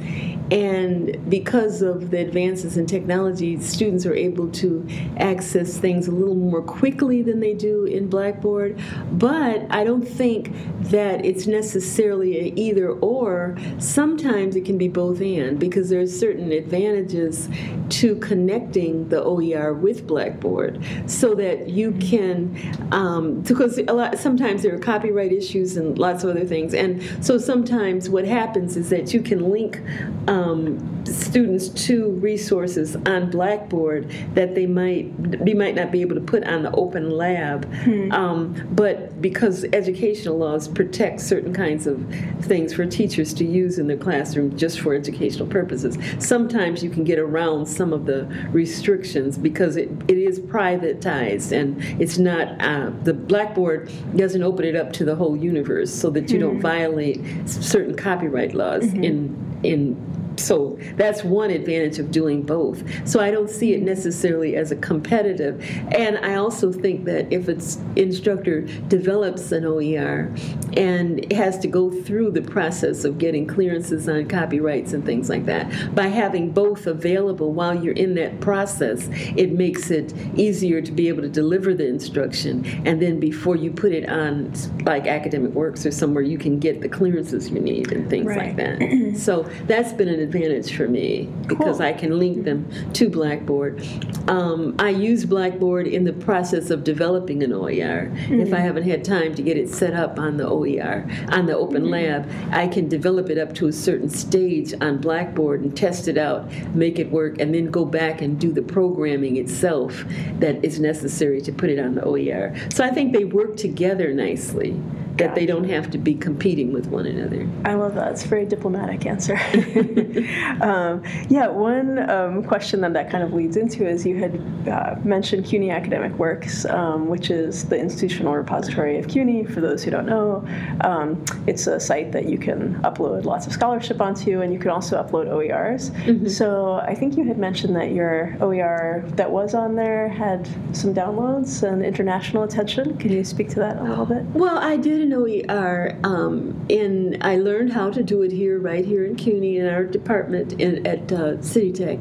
And 0.49 1.29
because 1.29 1.81
of 1.81 2.09
the 2.09 2.19
advances 2.19 2.77
in 2.77 2.85
technology, 2.85 3.59
students 3.59 4.05
are 4.05 4.15
able 4.15 4.49
to 4.51 4.87
access 5.17 5.77
things 5.77 6.07
a 6.07 6.11
little 6.11 6.35
more 6.35 6.61
quickly 6.61 7.21
than 7.21 7.41
they 7.41 7.53
do 7.53 7.83
in 7.83 8.09
Blackboard. 8.09 8.79
But 9.11 9.65
I 9.69 9.83
don't 9.83 10.07
think 10.07 10.53
that 10.89 11.25
it's 11.25 11.47
necessarily 11.47 12.37
a 12.37 12.53
either 12.55 12.91
or. 12.91 13.57
Sometimes 13.79 14.55
it 14.55 14.63
can 14.63 14.77
be 14.77 14.87
both 14.87 15.17
and 15.21 15.59
because 15.59 15.89
there 15.89 16.01
are 16.01 16.07
certain 16.07 16.51
advantages 16.51 17.49
to 17.89 18.15
connecting 18.17 19.09
the 19.09 19.23
OER 19.23 19.73
with 19.73 20.05
Blackboard 20.05 20.83
so 21.07 21.33
that 21.35 21.69
you 21.69 21.91
can, 21.93 22.55
um, 22.91 23.41
because 23.41 23.77
a 23.79 23.93
lot, 23.93 24.17
sometimes 24.19 24.63
there 24.63 24.75
are 24.75 24.79
copyright 24.97 25.31
issues 25.31 25.77
and 25.77 25.97
lots 25.99 26.23
of 26.23 26.31
other 26.31 26.45
things. 26.45 26.73
And 26.73 27.01
so 27.23 27.37
sometimes 27.37 28.09
what 28.09 28.25
happens 28.25 28.75
is 28.75 28.89
that 28.89 29.13
you 29.13 29.21
can 29.21 29.51
link 29.51 29.81
um, 30.27 31.05
students 31.05 31.69
to 31.69 32.11
resources 32.13 32.95
on 33.05 33.29
Blackboard 33.29 34.09
that 34.33 34.55
they 34.55 34.65
might 34.65 35.05
you 35.45 35.55
might 35.55 35.75
not 35.75 35.91
be 35.91 36.01
able 36.01 36.15
to 36.15 36.21
put 36.21 36.43
on 36.45 36.63
the 36.63 36.71
Open 36.71 37.11
Lab, 37.11 37.71
um, 38.11 38.55
but 38.71 39.21
because 39.21 39.65
educational 39.65 40.37
laws 40.37 40.67
protect 40.67 41.21
certain 41.21 41.53
kinds 41.53 41.87
of 41.87 42.03
things 42.41 42.73
for 42.73 42.85
teachers 42.85 43.33
to 43.35 43.45
use 43.45 43.77
in 43.77 43.87
their 43.87 43.97
classroom 43.97 44.57
just 44.57 44.79
for 44.79 44.93
educational 44.93 45.47
purposes, 45.47 45.97
sometimes 46.19 46.83
you 46.83 46.89
can 46.89 47.03
get 47.03 47.19
around 47.19 47.65
some 47.67 47.93
of 47.93 48.05
the 48.05 48.25
restrictions 48.51 49.37
because 49.37 49.77
it, 49.77 49.89
it 50.07 50.17
is 50.17 50.39
privatized 50.39 51.51
and 51.51 51.81
it's 52.01 52.17
not 52.17 52.59
uh, 52.61 52.91
the 53.03 53.13
Blackboard 53.13 53.91
doesn't 54.15 54.43
open 54.43 54.65
it 54.65 54.75
up 54.75 54.86
up 54.87 54.93
to 54.93 55.05
the 55.05 55.15
whole 55.15 55.35
universe 55.35 55.93
so 55.93 56.09
that 56.09 56.31
you 56.31 56.39
don't 56.39 56.53
mm-hmm. 56.53 56.61
violate 56.61 57.49
certain 57.49 57.95
copyright 57.95 58.53
laws 58.53 58.83
mm-hmm. 58.83 59.03
in 59.03 59.59
in 59.63 60.26
so 60.37 60.77
that's 60.95 61.23
one 61.23 61.49
advantage 61.49 61.99
of 61.99 62.11
doing 62.11 62.41
both. 62.41 62.83
So 63.07 63.19
I 63.19 63.31
don't 63.31 63.49
see 63.49 63.73
it 63.73 63.81
necessarily 63.81 64.55
as 64.55 64.71
a 64.71 64.75
competitive. 64.75 65.63
And 65.93 66.17
I 66.19 66.35
also 66.35 66.71
think 66.71 67.05
that 67.05 67.31
if 67.31 67.49
its 67.49 67.79
instructor 67.95 68.61
develops 68.87 69.51
an 69.51 69.65
OER 69.65 70.33
and 70.75 71.31
has 71.31 71.57
to 71.59 71.67
go 71.67 71.89
through 71.89 72.31
the 72.31 72.41
process 72.41 73.03
of 73.03 73.17
getting 73.17 73.47
clearances 73.47 74.07
on 74.07 74.27
copyrights 74.27 74.93
and 74.93 75.05
things 75.05 75.29
like 75.29 75.45
that, 75.45 75.95
by 75.95 76.07
having 76.07 76.51
both 76.51 76.87
available 76.87 77.51
while 77.53 77.73
you're 77.75 77.93
in 77.95 78.13
that 78.15 78.39
process, 78.39 79.09
it 79.35 79.51
makes 79.51 79.89
it 79.91 80.13
easier 80.35 80.81
to 80.81 80.91
be 80.91 81.07
able 81.07 81.21
to 81.21 81.29
deliver 81.29 81.73
the 81.73 81.87
instruction. 81.87 82.65
And 82.85 83.01
then 83.01 83.19
before 83.19 83.55
you 83.55 83.71
put 83.71 83.91
it 83.91 84.07
on 84.09 84.53
like 84.85 85.07
academic 85.07 85.51
works 85.51 85.85
or 85.85 85.91
somewhere, 85.91 86.23
you 86.23 86.37
can 86.37 86.59
get 86.59 86.81
the 86.81 86.89
clearances 86.89 87.49
you 87.49 87.59
need 87.59 87.91
and 87.91 88.09
things 88.09 88.27
Right. 88.27 88.55
like 88.55 88.55
that. 88.57 89.17
so 89.17 89.43
that's 89.67 89.93
been 89.93 90.07
an 90.09 90.19
advantage 90.27 90.75
for 90.75 90.87
me 90.87 91.29
because 91.47 91.77
Cool. 91.77 91.85
I 91.85 91.93
can 91.93 92.19
link 92.19 92.43
them 92.43 92.67
to 92.93 93.09
Blackboard. 93.09 93.85
Um, 94.27 94.75
I 94.79 94.89
use 94.89 95.25
Blackboard 95.25 95.87
in 95.87 96.03
the 96.03 96.13
process 96.13 96.69
of 96.69 96.83
developing 96.83 97.43
an 97.43 97.53
OER. 97.53 98.11
If 98.29 98.53
I 98.53 98.59
haven't 98.59 98.83
had 98.83 99.03
time 99.03 99.33
to 99.35 99.41
get 99.41 99.57
it 99.57 99.69
set 99.69 99.93
up 99.93 100.19
on 100.19 100.37
the 100.37 100.47
OER, 100.47 101.09
on 101.29 101.45
the 101.45 101.55
Open 101.55 101.89
Lab, 101.89 102.29
I 102.51 102.67
can 102.67 102.89
develop 102.89 103.29
it 103.29 103.37
up 103.37 103.53
to 103.55 103.67
a 103.67 103.73
certain 103.73 104.09
stage 104.09 104.73
on 104.81 104.97
Blackboard 104.97 105.61
and 105.61 105.75
test 105.75 106.07
it 106.07 106.17
out, 106.17 106.51
make 106.75 106.99
it 106.99 107.09
work, 107.11 107.39
and 107.39 107.53
then 107.53 107.67
go 107.71 107.85
back 107.85 108.21
and 108.21 108.39
do 108.39 108.51
the 108.51 108.61
programming 108.61 109.37
itself 109.37 110.03
that 110.39 110.63
is 110.63 110.79
necessary 110.79 111.41
to 111.41 111.51
put 111.51 111.69
it 111.69 111.79
on 111.79 111.95
the 111.95 112.03
OER. 112.03 112.53
So 112.73 112.83
I 112.83 112.89
think 112.91 113.13
they 113.13 113.23
work 113.25 113.55
together 113.55 114.13
nicely, 114.13 114.79
that 115.17 115.35
they 115.35 115.45
don't 115.45 115.67
have 115.69 115.89
to 115.91 115.97
be 115.97 116.13
competing 116.13 116.73
with 116.73 116.87
one 116.87 117.05
another. 117.05 117.47
I 117.65 117.73
love 117.73 117.95
that. 117.95 118.11
It's 118.11 118.25
a 118.25 118.27
very 118.27 118.45
diplomatic 118.45 119.05
answer. 119.05 119.35
um, 120.61 121.03
yeah, 121.29 121.47
one 121.47 122.09
um, 122.09 122.43
question 122.43 122.81
that 122.81 122.93
that 122.93 123.09
kind 123.09 123.23
of 123.23 123.33
leads 123.33 123.57
into 123.57 123.87
is 123.87 124.05
you 124.05 124.17
had 124.17 124.67
uh, 124.67 124.95
mentioned 125.03 125.45
CUNY 125.45 125.71
Academic 125.71 126.13
Works, 126.13 126.65
um, 126.65 127.07
which 127.07 127.29
is 127.29 127.65
the 127.65 127.77
institutional 127.77 128.35
repository 128.35 128.97
of 128.97 129.07
CUNY. 129.07 129.45
For 129.45 129.61
those 129.61 129.83
who 129.83 129.91
don't 129.91 130.05
know, 130.05 130.45
um, 130.81 131.23
it's 131.47 131.67
a 131.67 131.79
site 131.79 132.11
that 132.11 132.25
you 132.25 132.37
can 132.37 132.75
upload 132.81 133.25
lots 133.25 133.47
of 133.47 133.53
scholarship 133.53 134.01
onto, 134.01 134.41
and 134.41 134.53
you 134.53 134.59
can 134.59 134.71
also 134.71 135.01
upload 135.01 135.27
OERs. 135.27 135.91
So 136.31 136.73
I 136.83 136.93
think 136.93 137.17
you 137.17 137.23
had 137.23 137.37
mentioned 137.37 137.75
that 137.75 137.91
your 137.91 138.35
OER 138.41 139.03
that 139.15 139.31
was 139.31 139.53
on 139.53 139.75
there 139.75 140.09
had 140.09 140.47
some 140.75 140.93
downloads 140.93 141.63
and 141.63 141.83
international 141.83 142.43
attention. 142.43 142.97
Can 142.97 143.11
you 143.11 143.23
speak 143.23 143.49
to 143.49 143.59
that 143.59 143.77
a 143.77 143.83
little 143.83 144.05
bit? 144.05 144.23
Well, 144.33 144.57
I 144.57 144.77
did 144.77 145.06
an 145.07 145.13
OER, 145.13 145.97
um, 146.03 146.65
and 146.69 147.17
I 147.23 147.37
learned 147.37 147.71
how 147.71 147.89
to 147.89 148.03
do 148.03 148.23
it 148.23 148.31
here, 148.31 148.59
right 148.59 148.85
here 148.85 149.05
in 149.05 149.15
CUNY, 149.15 149.57
in 149.57 149.67
our 149.67 149.83
department 149.85 150.53
in, 150.53 150.85
at 150.85 151.11
uh, 151.11 151.41
City 151.41 151.71
Tech. 151.71 151.99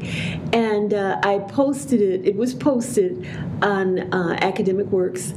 And 0.52 0.92
uh, 0.92 1.20
I 1.22 1.38
posted 1.38 2.00
it, 2.00 2.26
it 2.26 2.36
was 2.36 2.54
posted 2.54 3.26
on 3.62 4.12
uh, 4.12 4.36
Academic 4.40 4.86
Works. 4.86 5.32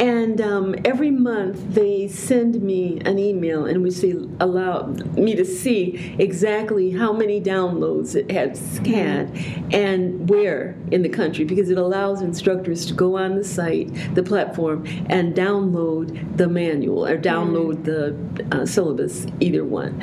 And 0.00 0.40
um, 0.40 0.74
every 0.84 1.10
month 1.10 1.74
they 1.74 2.08
send 2.08 2.62
me 2.62 3.00
an 3.04 3.18
email 3.18 3.66
and 3.66 3.82
we 3.82 3.90
say, 3.90 4.14
allow 4.40 4.86
me 4.86 5.34
to 5.34 5.44
see 5.44 6.14
exactly 6.18 6.90
how 6.90 7.12
many 7.12 7.40
downloads 7.40 8.14
it 8.14 8.30
has 8.30 8.78
had 8.78 9.36
and 9.72 10.28
where 10.28 10.76
in 10.90 11.02
the 11.02 11.08
country 11.08 11.44
because 11.44 11.68
it 11.70 11.78
allows 11.78 12.22
instructors 12.22 12.86
to 12.86 12.94
go 12.94 13.18
on 13.18 13.36
the 13.36 13.44
site, 13.44 14.14
the 14.14 14.22
platform, 14.22 14.86
and 15.08 15.34
download 15.34 16.36
the 16.36 16.48
manual 16.48 17.07
or 17.08 17.16
download 17.16 17.84
the 17.84 18.56
uh, 18.56 18.66
syllabus, 18.66 19.26
either 19.40 19.64
one. 19.64 20.00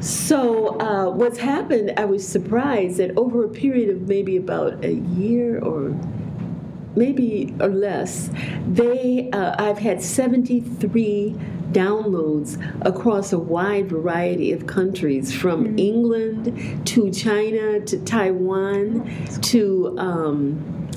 So, 0.00 0.78
uh, 0.80 1.10
what's 1.10 1.38
happened, 1.38 1.92
I 1.96 2.04
was 2.04 2.26
surprised 2.26 2.98
that 2.98 3.16
over 3.16 3.44
a 3.44 3.48
period 3.48 3.90
of 3.90 4.08
maybe 4.08 4.36
about 4.36 4.84
a 4.84 4.94
year 4.94 5.58
or 5.58 5.96
maybe 6.94 7.54
or 7.60 7.68
less, 7.68 8.30
they 8.68 9.28
uh, 9.32 9.56
I've 9.58 9.78
had 9.78 10.02
73 10.02 11.34
downloads 11.72 12.58
across 12.86 13.32
a 13.32 13.38
wide 13.38 13.88
variety 13.88 14.52
of 14.52 14.66
countries, 14.66 15.34
from 15.34 15.78
England 15.78 16.86
to 16.86 17.10
China 17.10 17.80
to 17.80 17.98
Taiwan 18.04 19.08
to. 19.42 19.96
Um, 19.98 20.87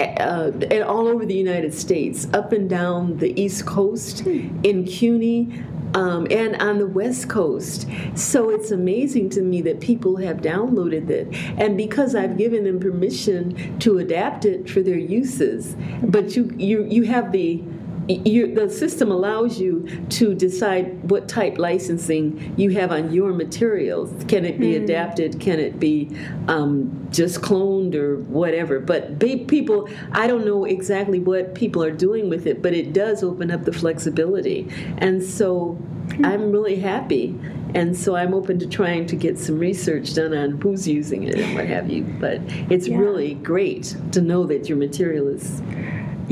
uh, 0.00 0.50
and 0.70 0.82
all 0.84 1.06
over 1.06 1.26
the 1.26 1.34
United 1.34 1.74
States, 1.74 2.26
up 2.32 2.52
and 2.52 2.68
down 2.68 3.18
the 3.18 3.38
East 3.40 3.66
Coast, 3.66 4.26
in 4.26 4.84
CUNY, 4.84 5.62
um, 5.94 6.26
and 6.30 6.56
on 6.56 6.78
the 6.78 6.86
West 6.86 7.28
Coast. 7.28 7.86
So 8.14 8.50
it's 8.50 8.70
amazing 8.70 9.30
to 9.30 9.42
me 9.42 9.60
that 9.62 9.80
people 9.80 10.16
have 10.16 10.38
downloaded 10.38 11.10
it. 11.10 11.28
And 11.58 11.76
because 11.76 12.14
I've 12.14 12.36
given 12.38 12.64
them 12.64 12.80
permission 12.80 13.78
to 13.80 13.98
adapt 13.98 14.44
it 14.44 14.68
for 14.68 14.80
their 14.80 14.98
uses, 14.98 15.76
but 16.02 16.34
you, 16.36 16.52
you, 16.56 16.84
you 16.84 17.02
have 17.04 17.32
the 17.32 17.62
you, 18.08 18.54
the 18.54 18.68
system 18.68 19.10
allows 19.10 19.60
you 19.60 19.86
to 20.10 20.34
decide 20.34 21.08
what 21.10 21.28
type 21.28 21.58
licensing 21.58 22.54
you 22.56 22.70
have 22.70 22.90
on 22.90 23.12
your 23.12 23.32
materials. 23.32 24.12
Can 24.24 24.44
it 24.44 24.58
be 24.58 24.76
adapted? 24.76 25.38
Can 25.40 25.60
it 25.60 25.78
be 25.78 26.10
um, 26.48 27.08
just 27.10 27.40
cloned 27.40 27.94
or 27.94 28.16
whatever? 28.16 28.80
But 28.80 29.20
people, 29.20 29.88
I 30.12 30.26
don't 30.26 30.44
know 30.44 30.64
exactly 30.64 31.20
what 31.20 31.54
people 31.54 31.82
are 31.82 31.92
doing 31.92 32.28
with 32.28 32.46
it, 32.46 32.60
but 32.62 32.72
it 32.74 32.92
does 32.92 33.22
open 33.22 33.50
up 33.50 33.64
the 33.64 33.72
flexibility. 33.72 34.68
And 34.98 35.22
so 35.22 35.78
I'm 36.24 36.50
really 36.50 36.76
happy. 36.76 37.38
And 37.74 37.96
so 37.96 38.16
I'm 38.16 38.34
open 38.34 38.58
to 38.58 38.66
trying 38.66 39.06
to 39.06 39.16
get 39.16 39.38
some 39.38 39.58
research 39.58 40.14
done 40.14 40.34
on 40.34 40.60
who's 40.60 40.86
using 40.86 41.22
it 41.22 41.36
and 41.36 41.54
what 41.54 41.66
have 41.66 41.88
you. 41.88 42.02
But 42.20 42.40
it's 42.68 42.86
Yeah. 42.88 42.98
really 42.98 43.34
great 43.34 43.96
to 44.12 44.20
know 44.20 44.44
that 44.46 44.68
your 44.68 44.76
material 44.76 45.28
is 45.28 45.62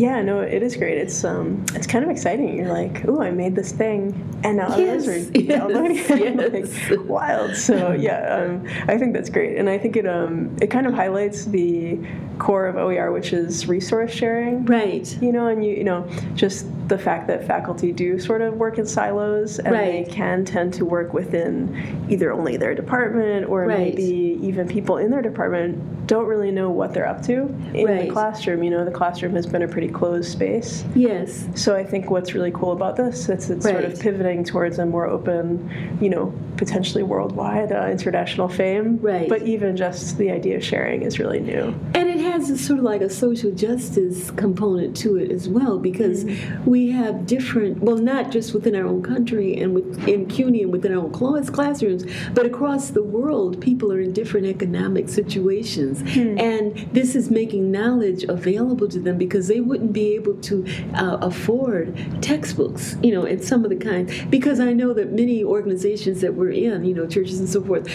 Yeah, 0.01 0.23
no, 0.23 0.41
it 0.41 0.63
is 0.63 0.77
great. 0.77 0.97
It's 0.97 1.25
um, 1.25 1.63
it's 1.75 1.87
kind 1.87 2.03
of 2.03 2.11
exciting. 2.11 2.57
You're 2.57 2.73
like, 2.73 3.05
oh, 3.07 3.21
I 3.21 3.31
made 3.31 3.55
this 3.55 3.71
thing, 3.71 4.15
and 4.45 4.57
now 4.57 4.69
others 4.69 5.07
are 5.07 5.19
Yes, 5.19 5.29
downloading 5.59 5.99
it. 5.99 6.53
yes. 6.55 6.91
like, 6.91 7.05
wild. 7.07 7.55
So 7.55 7.93
yeah, 7.93 8.37
um, 8.37 8.67
I 8.89 8.97
think 8.97 9.13
that's 9.13 9.29
great, 9.29 9.59
and 9.59 9.69
I 9.69 9.77
think 9.77 9.97
it 9.97 10.07
um, 10.07 10.57
it 10.63 10.69
kind 10.69 10.87
of 10.87 10.95
highlights 10.95 11.45
the 11.45 11.99
core 12.39 12.67
of 12.67 12.77
OER, 12.77 13.13
which 13.13 13.35
is 13.35 13.67
resource 13.69 14.11
sharing. 14.13 14.65
right. 14.65 15.07
You 15.21 15.33
know, 15.33 15.49
and 15.49 15.63
you 15.63 15.75
you 15.75 15.85
know 15.85 16.09
just 16.35 16.67
the 16.89 16.97
fact 16.99 17.27
that 17.29 17.47
faculty 17.47 17.93
do 17.93 18.19
sort 18.19 18.41
of 18.41 18.55
work 18.57 18.79
in 18.79 18.87
silos, 18.87 19.59
and 19.59 19.73
Right. 19.75 20.07
they 20.07 20.11
can 20.11 20.45
tend 20.47 20.73
to 20.75 20.85
work 20.87 21.13
within 21.13 22.07
either 22.09 22.33
only 22.33 22.57
their 22.57 22.75
department 22.75 23.49
or 23.51 23.67
Right. 23.67 23.79
maybe 23.95 24.39
even 24.43 24.67
people 24.67 24.97
in 24.97 25.11
their 25.11 25.23
department 25.23 26.07
don't 26.09 26.27
really 26.27 26.51
know 26.51 26.71
what 26.71 26.93
they're 26.93 27.07
up 27.07 27.23
to 27.27 27.43
in 27.75 27.87
Right. 27.87 28.07
the 28.09 28.13
classroom. 28.13 28.65
You 28.65 28.71
know, 28.71 28.85
the 28.85 28.91
classroom 28.91 29.35
has 29.35 29.47
been 29.47 29.63
a 29.63 29.69
pretty 29.69 29.87
closed 29.91 30.31
space. 30.31 30.85
Yes. 30.95 31.49
So 31.55 31.77
I 31.77 31.85
think 31.85 32.11
what's 32.11 32.35
really 32.35 32.51
cool 32.51 32.73
about 32.73 32.97
this 32.97 33.29
is 33.29 33.51
it's 33.51 33.65
sort 33.65 33.85
of 33.85 33.99
pivoting 33.99 34.45
towards 34.45 34.79
a 34.79 34.87
more 34.87 35.07
open, 35.07 35.99
you 36.01 36.11
know, 36.11 36.33
potentially 36.57 37.03
worldwide 37.03 37.73
uh, 37.73 37.89
international 37.89 38.49
fame. 38.49 38.99
Right. 38.99 39.29
But 39.29 39.43
even 39.43 39.77
just 39.77 40.19
the 40.19 40.31
idea 40.31 40.57
of 40.57 40.65
sharing 40.65 41.03
is 41.03 41.19
really 41.19 41.41
new. 41.41 41.75
And 41.95 42.10
has 42.21 42.51
a 42.51 42.59
sort 42.59 42.79
of 42.79 42.85
like 42.85 43.01
a 43.01 43.11
social 43.11 43.51
justice 43.51 44.31
component 44.33 44.97
to 44.99 45.17
it 45.17 45.31
as 45.31 45.49
well 45.49 45.79
because 45.79 46.25
Mm-hmm. 46.25 46.71
we 46.71 46.91
have 46.91 47.27
different, 47.27 47.83
well, 47.83 47.97
not 47.97 48.31
just 48.31 48.55
within 48.55 48.75
our 48.75 48.87
own 48.87 49.03
country 49.03 49.57
and 49.61 49.75
within 49.75 50.27
CUNY 50.27 50.63
and 50.63 50.73
within 50.73 50.93
our 50.93 50.99
own 50.99 51.13
class, 51.13 51.51
classrooms, 51.51 52.05
but 52.35 52.47
across 52.47 52.91
the 52.91 53.03
world, 53.03 53.61
people 53.61 53.93
are 53.93 54.01
in 54.01 54.13
different 54.13 54.47
economic 54.47 55.09
situations. 55.09 56.01
Hmm. 56.13 56.39
And 56.39 56.77
this 56.93 57.15
is 57.15 57.31
making 57.31 57.71
knowledge 57.71 58.25
available 58.25 58.89
to 58.89 59.01
them 59.01 59.19
because 59.19 59.49
they 59.49 59.61
wouldn't 59.61 59.93
be 59.93 60.15
able 60.15 60.35
to 60.35 60.67
uh, 60.95 61.19
afford 61.21 61.97
textbooks, 62.23 62.97
you 63.03 63.13
know, 63.13 63.25
and 63.25 63.43
some 63.43 63.65
of 63.65 63.71
the 63.71 63.77
kind. 63.77 64.11
Because 64.31 64.61
I 64.61 64.73
know 64.73 64.93
that 64.95 65.13
many 65.13 65.43
organizations 65.45 66.21
that 66.21 66.35
we're 66.35 66.51
in, 66.51 66.85
you 66.85 66.95
know, 66.95 67.07
churches 67.07 67.41
and 67.41 67.49
so 67.49 67.63
forth, 67.63 67.87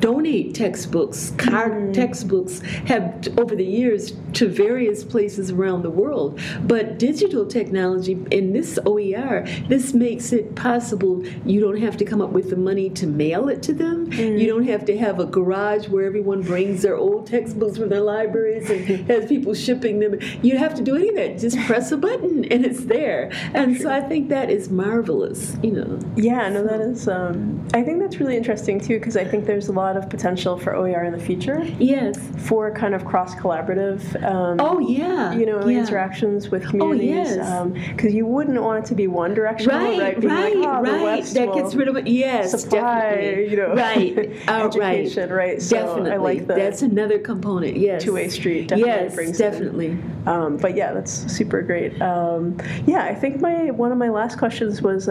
donate 0.00 0.54
textbooks, 0.54 1.32
card 1.36 1.94
textbooks 1.94 2.60
have 2.86 3.26
over 3.38 3.54
the 3.54 3.63
years 3.64 4.12
to 4.34 4.48
various 4.48 5.04
places 5.04 5.50
around 5.50 5.82
the 5.82 5.90
world. 5.90 6.40
But 6.62 6.98
digital 6.98 7.46
technology 7.46 8.12
in 8.30 8.52
this 8.52 8.78
OER, 8.86 9.46
this 9.68 9.94
makes 9.94 10.32
it 10.32 10.54
possible. 10.54 11.24
You 11.44 11.60
don't 11.60 11.80
have 11.80 11.96
to 11.98 12.04
come 12.04 12.20
up 12.20 12.30
with 12.30 12.50
the 12.50 12.56
money 12.56 12.90
to 12.90 13.06
mail 13.06 13.48
it 13.48 13.62
to 13.64 13.72
them. 13.72 14.12
You 14.12 14.46
don't 14.46 14.66
have 14.66 14.84
to 14.86 14.98
have 14.98 15.20
a 15.20 15.26
garage 15.26 15.88
where 15.88 16.04
everyone 16.04 16.42
brings 16.42 16.82
their 16.82 16.96
old 16.96 17.26
textbooks 17.26 17.78
from 17.78 17.88
their 17.88 18.00
libraries 18.00 18.68
and 18.70 18.84
has 19.10 19.26
people 19.26 19.54
shipping 19.54 19.98
them. 20.00 20.18
You 20.42 20.52
don't 20.52 20.60
have 20.62 20.74
to 20.74 20.82
do 20.82 20.96
any 20.96 21.08
of 21.10 21.14
that. 21.16 21.38
Just 21.38 21.58
press 21.60 21.92
a 21.92 21.96
button 21.96 22.44
and 22.46 22.64
it's 22.64 22.84
there. 22.84 23.30
And 23.54 23.80
so 23.80 23.90
I 23.90 24.00
think 24.00 24.28
that 24.28 24.50
is 24.50 24.70
marvelous. 24.70 25.56
You 25.62 25.72
know. 25.72 25.98
Yeah, 26.16 26.48
no, 26.48 26.64
that 26.66 26.80
is. 26.80 27.08
Um, 27.08 27.66
I 27.74 27.82
think 27.82 28.00
that's 28.00 28.18
really 28.18 28.36
interesting 28.36 28.80
too 28.80 28.98
because 28.98 29.16
I 29.16 29.24
think 29.24 29.46
there's 29.46 29.68
a 29.68 29.72
lot 29.72 29.96
of 29.96 30.08
potential 30.10 30.58
for 30.58 30.74
OER 30.74 31.04
in 31.04 31.12
the 31.12 31.18
future 31.18 31.62
Yes. 31.78 32.18
for 32.46 32.70
kind 32.72 32.94
of 32.94 33.04
cross 33.04 33.34
collaborative. 33.54 34.22
Um, 34.22 34.60
oh 34.60 34.78
yeah, 34.78 35.32
you 35.32 35.46
know, 35.46 35.66
yeah. 35.66 35.80
interactions 35.80 36.48
with 36.48 36.66
communities. 36.68 37.36
Oh, 37.38 37.72
yes. 37.72 37.90
Because 37.90 38.10
um, 38.10 38.16
you 38.16 38.26
wouldn't 38.26 38.60
want 38.62 38.84
it 38.84 38.88
to 38.88 38.94
be 38.94 39.06
one 39.06 39.34
directional, 39.34 39.78
right? 39.78 39.98
Right, 39.98 40.20
Being 40.20 40.32
right, 40.32 40.56
like, 40.56 40.68
oh, 40.68 40.82
right. 40.82 41.24
That 41.24 41.54
gets 41.54 41.74
rid 41.74 41.88
of 41.88 41.96
it. 41.96 42.06
Yes, 42.06 42.50
supply, 42.52 42.80
definitely. 42.80 43.50
You 43.50 43.56
know, 43.56 43.74
right, 43.74 44.18
uh, 44.48 44.66
education, 44.66 45.30
right. 45.30 45.36
right. 45.36 45.62
So 45.62 45.76
definitely, 45.76 46.12
I 46.12 46.16
like 46.16 46.46
that. 46.46 46.56
That's 46.56 46.82
another 46.82 47.18
component. 47.18 47.76
Yes, 47.76 48.02
two-way 48.02 48.28
street. 48.28 48.68
Definitely 48.68 48.92
yes, 48.92 49.14
brings 49.14 49.38
definitely. 49.38 49.98
Um, 50.26 50.56
but 50.56 50.76
yeah, 50.76 50.92
that's 50.92 51.12
super 51.32 51.62
great. 51.62 52.00
Um, 52.00 52.58
yeah, 52.86 53.04
I 53.04 53.14
think 53.14 53.40
my 53.40 53.70
one 53.70 53.92
of 53.92 53.98
my 53.98 54.08
last 54.08 54.38
questions 54.38 54.82
was. 54.82 55.08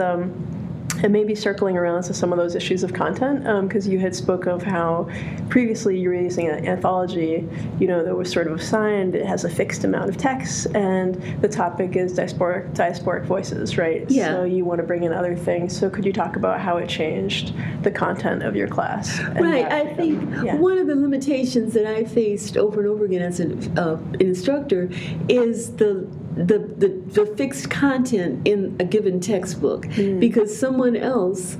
And 1.04 1.12
maybe 1.12 1.34
circling 1.34 1.76
around 1.76 2.04
to 2.04 2.14
some 2.14 2.32
of 2.32 2.38
those 2.38 2.54
issues 2.54 2.82
of 2.82 2.94
content, 2.94 3.40
because 3.68 3.86
um, 3.86 3.92
you 3.92 3.98
had 3.98 4.16
spoke 4.16 4.46
of 4.46 4.62
how 4.62 5.06
previously 5.50 6.00
you 6.00 6.08
were 6.08 6.14
using 6.14 6.48
an 6.48 6.66
anthology, 6.66 7.46
you 7.78 7.86
know, 7.86 8.02
that 8.02 8.16
was 8.16 8.32
sort 8.32 8.46
of 8.46 8.58
assigned, 8.58 9.14
it 9.14 9.26
has 9.26 9.44
a 9.44 9.50
fixed 9.50 9.84
amount 9.84 10.08
of 10.08 10.16
text, 10.16 10.66
and 10.74 11.22
the 11.42 11.48
topic 11.48 11.94
is 11.94 12.18
diasporic, 12.18 12.74
diasporic 12.74 13.26
voices, 13.26 13.76
right? 13.76 14.10
Yeah. 14.10 14.28
So 14.28 14.44
you 14.44 14.64
want 14.64 14.80
to 14.80 14.86
bring 14.86 15.04
in 15.04 15.12
other 15.12 15.36
things. 15.36 15.78
So 15.78 15.90
could 15.90 16.06
you 16.06 16.12
talk 16.12 16.36
about 16.36 16.58
how 16.58 16.78
it 16.78 16.88
changed 16.88 17.52
the 17.82 17.90
content 17.90 18.42
of 18.42 18.56
your 18.56 18.68
class? 18.68 19.20
Right. 19.20 19.66
I 19.66 19.94
think 19.94 20.22
yeah. 20.42 20.56
one 20.56 20.78
of 20.78 20.86
the 20.86 20.96
limitations 20.96 21.74
that 21.74 21.86
I 21.86 22.04
faced 22.04 22.56
over 22.56 22.80
and 22.80 22.88
over 22.88 23.04
again 23.04 23.20
as 23.20 23.40
an, 23.40 23.78
uh, 23.78 23.96
an 24.14 24.22
instructor 24.22 24.88
is 25.28 25.76
the 25.76 26.08
the, 26.36 26.58
the, 26.58 26.88
the, 27.12 27.26
fixed 27.36 27.70
content 27.70 28.46
in 28.46 28.76
a 28.80 28.84
given 28.84 29.20
textbook 29.20 29.86
mm. 29.86 30.18
because 30.18 30.56
someone 30.56 30.96
else 30.96 31.56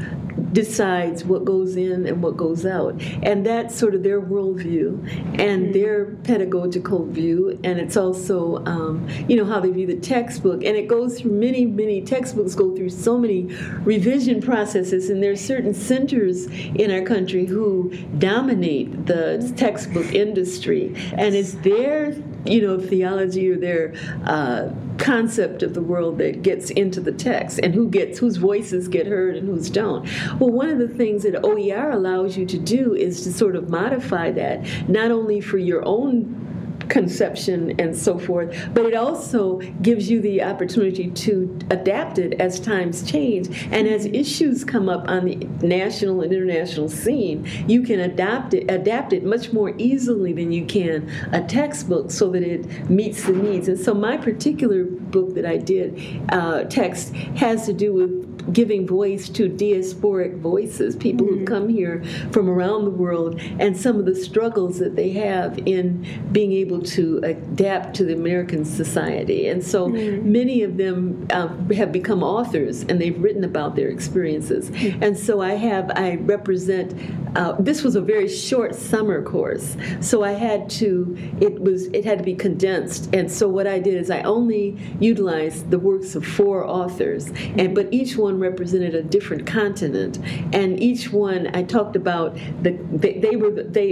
decides 0.53 1.25
what 1.25 1.45
goes 1.45 1.77
in 1.77 2.07
and 2.07 2.23
what 2.23 2.37
goes 2.37 2.67
out. 2.67 3.01
And 3.23 3.45
that's 3.45 3.77
sort 3.77 3.95
of 3.95 4.03
their 4.03 4.21
worldview 4.21 5.39
and 5.39 5.69
mm. 5.69 5.73
their 5.73 6.07
pedagogical 6.25 7.07
view. 7.07 7.59
And 7.63 7.79
it's 7.79 7.97
also, 7.97 8.65
um, 8.65 9.07
you 9.29 9.37
know, 9.37 9.45
how 9.45 9.61
they 9.61 9.71
view 9.71 9.87
the 9.87 9.97
textbook. 9.97 10.65
And 10.65 10.77
it 10.77 10.89
goes 10.89 11.21
through 11.21 11.33
many, 11.33 11.67
many 11.67 12.03
textbooks 12.03 12.55
go 12.55 12.75
through 12.75 12.91
so 12.91 13.19
many 13.19 13.45
revision 13.85 14.41
processes. 14.41 15.11
And 15.11 15.23
there 15.23 15.33
are 15.33 15.37
certain 15.37 15.75
centers 15.75 16.47
in 16.47 16.91
our 16.91 17.03
country 17.03 17.47
who 17.47 17.91
dominate 18.19 19.07
the 19.07 19.53
textbook 19.57 20.13
industry. 20.15 20.95
And 21.17 21.35
it's 21.35 21.55
their 21.55 22.15
you 22.45 22.61
know, 22.61 22.79
theology 22.79 23.51
or 23.51 23.57
their 23.57 23.95
uh, 24.25 24.69
concept 24.99 25.63
of 25.63 25.75
the 25.75 25.81
world 25.81 26.19
that 26.19 26.43
gets 26.43 26.71
into 26.71 27.01
the 27.01 27.13
text 27.13 27.59
and 27.63 27.75
who 27.75 27.89
gets 27.89 28.19
whose 28.19 28.37
voices 28.37 28.89
get 28.89 29.07
heard 29.07 29.37
and 29.37 29.49
whose 29.49 29.71
don't. 29.71 30.05
Well, 30.39 30.51
one 30.51 30.69
of 30.69 30.79
the 30.79 30.89
things 30.89 31.23
that 31.23 31.45
OER 31.45 31.91
allows 31.91 32.37
you 32.37 32.47
to 32.47 32.59
do 32.59 32.95
is 32.95 33.23
to 33.25 33.33
sort 33.33 33.57
of 33.57 33.69
modify 33.69 34.31
that, 34.33 34.65
not 34.89 35.11
only 35.11 35.41
for 35.41 35.59
your 35.59 35.85
own 35.87 36.44
conception 36.89 37.79
and 37.81 37.97
so 37.97 38.19
forth, 38.19 38.55
but 38.75 38.87
it 38.87 38.95
also 38.95 39.59
gives 39.83 40.11
you 40.11 40.21
the 40.21 40.43
opportunity 40.43 41.11
to 41.11 41.59
adapt 41.71 42.19
it 42.19 42.41
as 42.41 42.61
times 42.61 43.09
change. 43.11 43.69
And 43.71 43.87
as 43.89 44.07
issues 44.07 44.65
come 44.65 44.89
up 44.89 45.09
on 45.09 45.25
the 45.25 45.37
national 45.67 46.23
and 46.23 46.33
international 46.33 46.89
scene, 46.89 47.47
you 47.67 47.83
can 47.83 48.01
adapt 48.01 48.55
it, 48.55 48.71
adapt 48.71 49.13
it 49.13 49.25
much 49.25 49.53
more 49.53 49.75
easily 49.79 50.33
than 50.33 50.53
you 50.53 50.65
can 50.67 51.11
a 51.33 51.43
textbook 51.43 52.11
so 52.11 52.31
that 52.31 52.43
it 52.43 52.91
meets 52.91 53.25
the 53.25 53.33
needs. 53.33 53.69
And 53.69 53.79
so 53.79 53.95
my 53.95 54.17
particular 54.17 54.85
book 54.85 55.35
that 55.35 55.47
I 55.47 55.57
did, 55.57 56.23
uh, 56.31 56.65
text, 56.65 57.15
has 57.37 57.67
to 57.67 57.73
do 57.73 57.93
with 57.93 58.34
giving 58.53 58.87
voice 58.87 59.29
to 59.31 59.49
diasporic 59.49 60.39
voices, 60.39 60.97
people 60.97 61.27
mm-hmm. 61.27 61.41
who 61.41 61.45
come 61.47 61.69
here 61.69 62.03
from 62.33 62.49
around 62.49 62.85
the 62.85 62.91
world, 62.91 63.41
and 63.59 63.77
some 63.77 63.99
of 63.99 64.05
the 64.05 64.15
struggles 64.15 64.79
that 64.79 64.97
they 64.97 65.11
have 65.11 65.59
in 65.67 66.07
being 66.33 66.53
able 66.53 66.81
to 66.83 67.19
adapt 67.25 67.95
to 67.97 68.05
the 68.05 68.15
American 68.15 68.65
society. 68.65 69.49
And 69.49 69.65
so 69.65 69.89
mm-hmm. 69.89 70.31
many 70.31 70.63
of 70.63 70.77
them 70.77 71.27
uh, 71.31 71.49
have 71.75 71.93
become 71.93 72.23
authors 72.23 72.83
and 72.83 73.01
they've 73.01 73.21
written 73.21 73.45
about 73.45 73.77
their 73.77 73.89
experiences. 73.89 74.71
Mm-hmm. 74.71 75.03
And 75.03 75.17
so 75.17 75.41
I 75.41 75.55
have, 75.55 75.91
I 75.95 76.17
represent, 76.17 76.95
uh, 77.37 77.57
this 77.59 77.83
was 77.83 77.97
a 77.97 78.01
very 78.01 78.29
short 78.29 78.75
summer 78.75 79.23
course. 79.23 79.77
So 80.01 80.23
I 80.23 80.33
had 80.33 80.71
to, 80.71 81.17
it 81.41 81.61
was, 81.61 81.87
it 81.87 82.05
had 82.05 82.19
to 82.19 82.25
be 82.25 82.35
condensed. 82.35 83.15
And 83.15 83.31
so 83.31 83.49
what 83.49 83.67
I 83.67 83.79
did 83.79 83.95
is 83.95 84.11
I 84.11 84.23
only 84.23 84.79
utilized 85.01 85.71
the 85.71 85.79
works 85.79 86.15
of 86.15 86.25
four 86.25 86.67
authors, 86.67 87.31
and 87.59 87.75
but 87.75 87.93
each 87.93 88.17
one 88.17 88.39
represented 88.49 88.95
a 88.95 89.03
different 89.03 89.47
continent, 89.47 90.15
and 90.53 90.71
each 90.91 91.05
one 91.13 91.43
I 91.59 91.63
talked 91.77 91.97
about 91.97 92.29
the 92.63 92.73
they, 93.03 93.15
they 93.25 93.37
were 93.37 93.51
they 93.51 93.87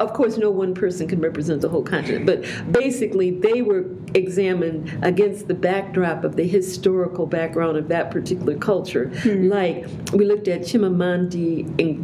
of 0.00 0.10
course 0.18 0.34
no 0.46 0.50
one 0.62 0.72
person 0.74 1.08
can 1.12 1.20
represent 1.20 1.58
the 1.64 1.70
whole 1.74 1.86
continent, 1.94 2.22
but 2.30 2.38
basically 2.72 3.28
they 3.46 3.58
were 3.70 3.84
examined 4.14 4.80
against 5.10 5.48
the 5.48 5.58
backdrop 5.68 6.24
of 6.28 6.32
the 6.36 6.46
historical 6.58 7.26
background 7.38 7.76
of 7.76 7.86
that 7.94 8.10
particular 8.16 8.56
culture. 8.70 9.06
Mm-hmm. 9.06 9.48
Like 9.58 9.76
we 10.18 10.24
looked 10.24 10.48
at 10.48 10.60
Chimamanda 10.68 11.54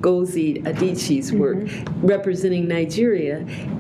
Ngozi 0.01 0.51
Adichie's 0.71 1.33
work 1.33 1.59
mm-hmm. 1.59 2.07
representing 2.15 2.65
Nigeria, 2.79 3.37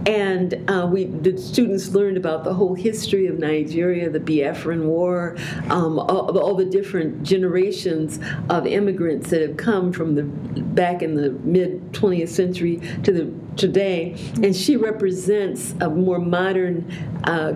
and 0.06 0.46
uh, 0.70 0.86
we 0.92 1.00
the 1.26 1.34
students 1.50 1.86
learned 1.98 2.16
about 2.16 2.40
the 2.48 2.54
whole 2.54 2.74
history 2.88 3.26
of 3.32 3.36
Nigeria, 3.38 4.04
the 4.18 4.24
Biafran 4.30 4.82
War, 4.84 5.36
um, 5.76 5.98
all, 5.98 6.38
all 6.44 6.56
the 6.64 6.70
different 6.78 7.10
generations 7.32 8.01
of 8.48 8.66
immigrants 8.66 9.30
that 9.30 9.42
have 9.42 9.56
come 9.56 9.92
from 9.92 10.14
the 10.14 10.22
back 10.22 11.02
in 11.02 11.14
the 11.14 11.30
mid 11.30 11.92
20th 11.92 12.28
century 12.28 12.80
to 13.02 13.12
the 13.12 13.32
today, 13.56 14.16
and 14.42 14.54
she 14.54 14.76
represents 14.76 15.74
a 15.80 15.88
more 15.88 16.18
modern. 16.18 16.90
Uh, 17.24 17.54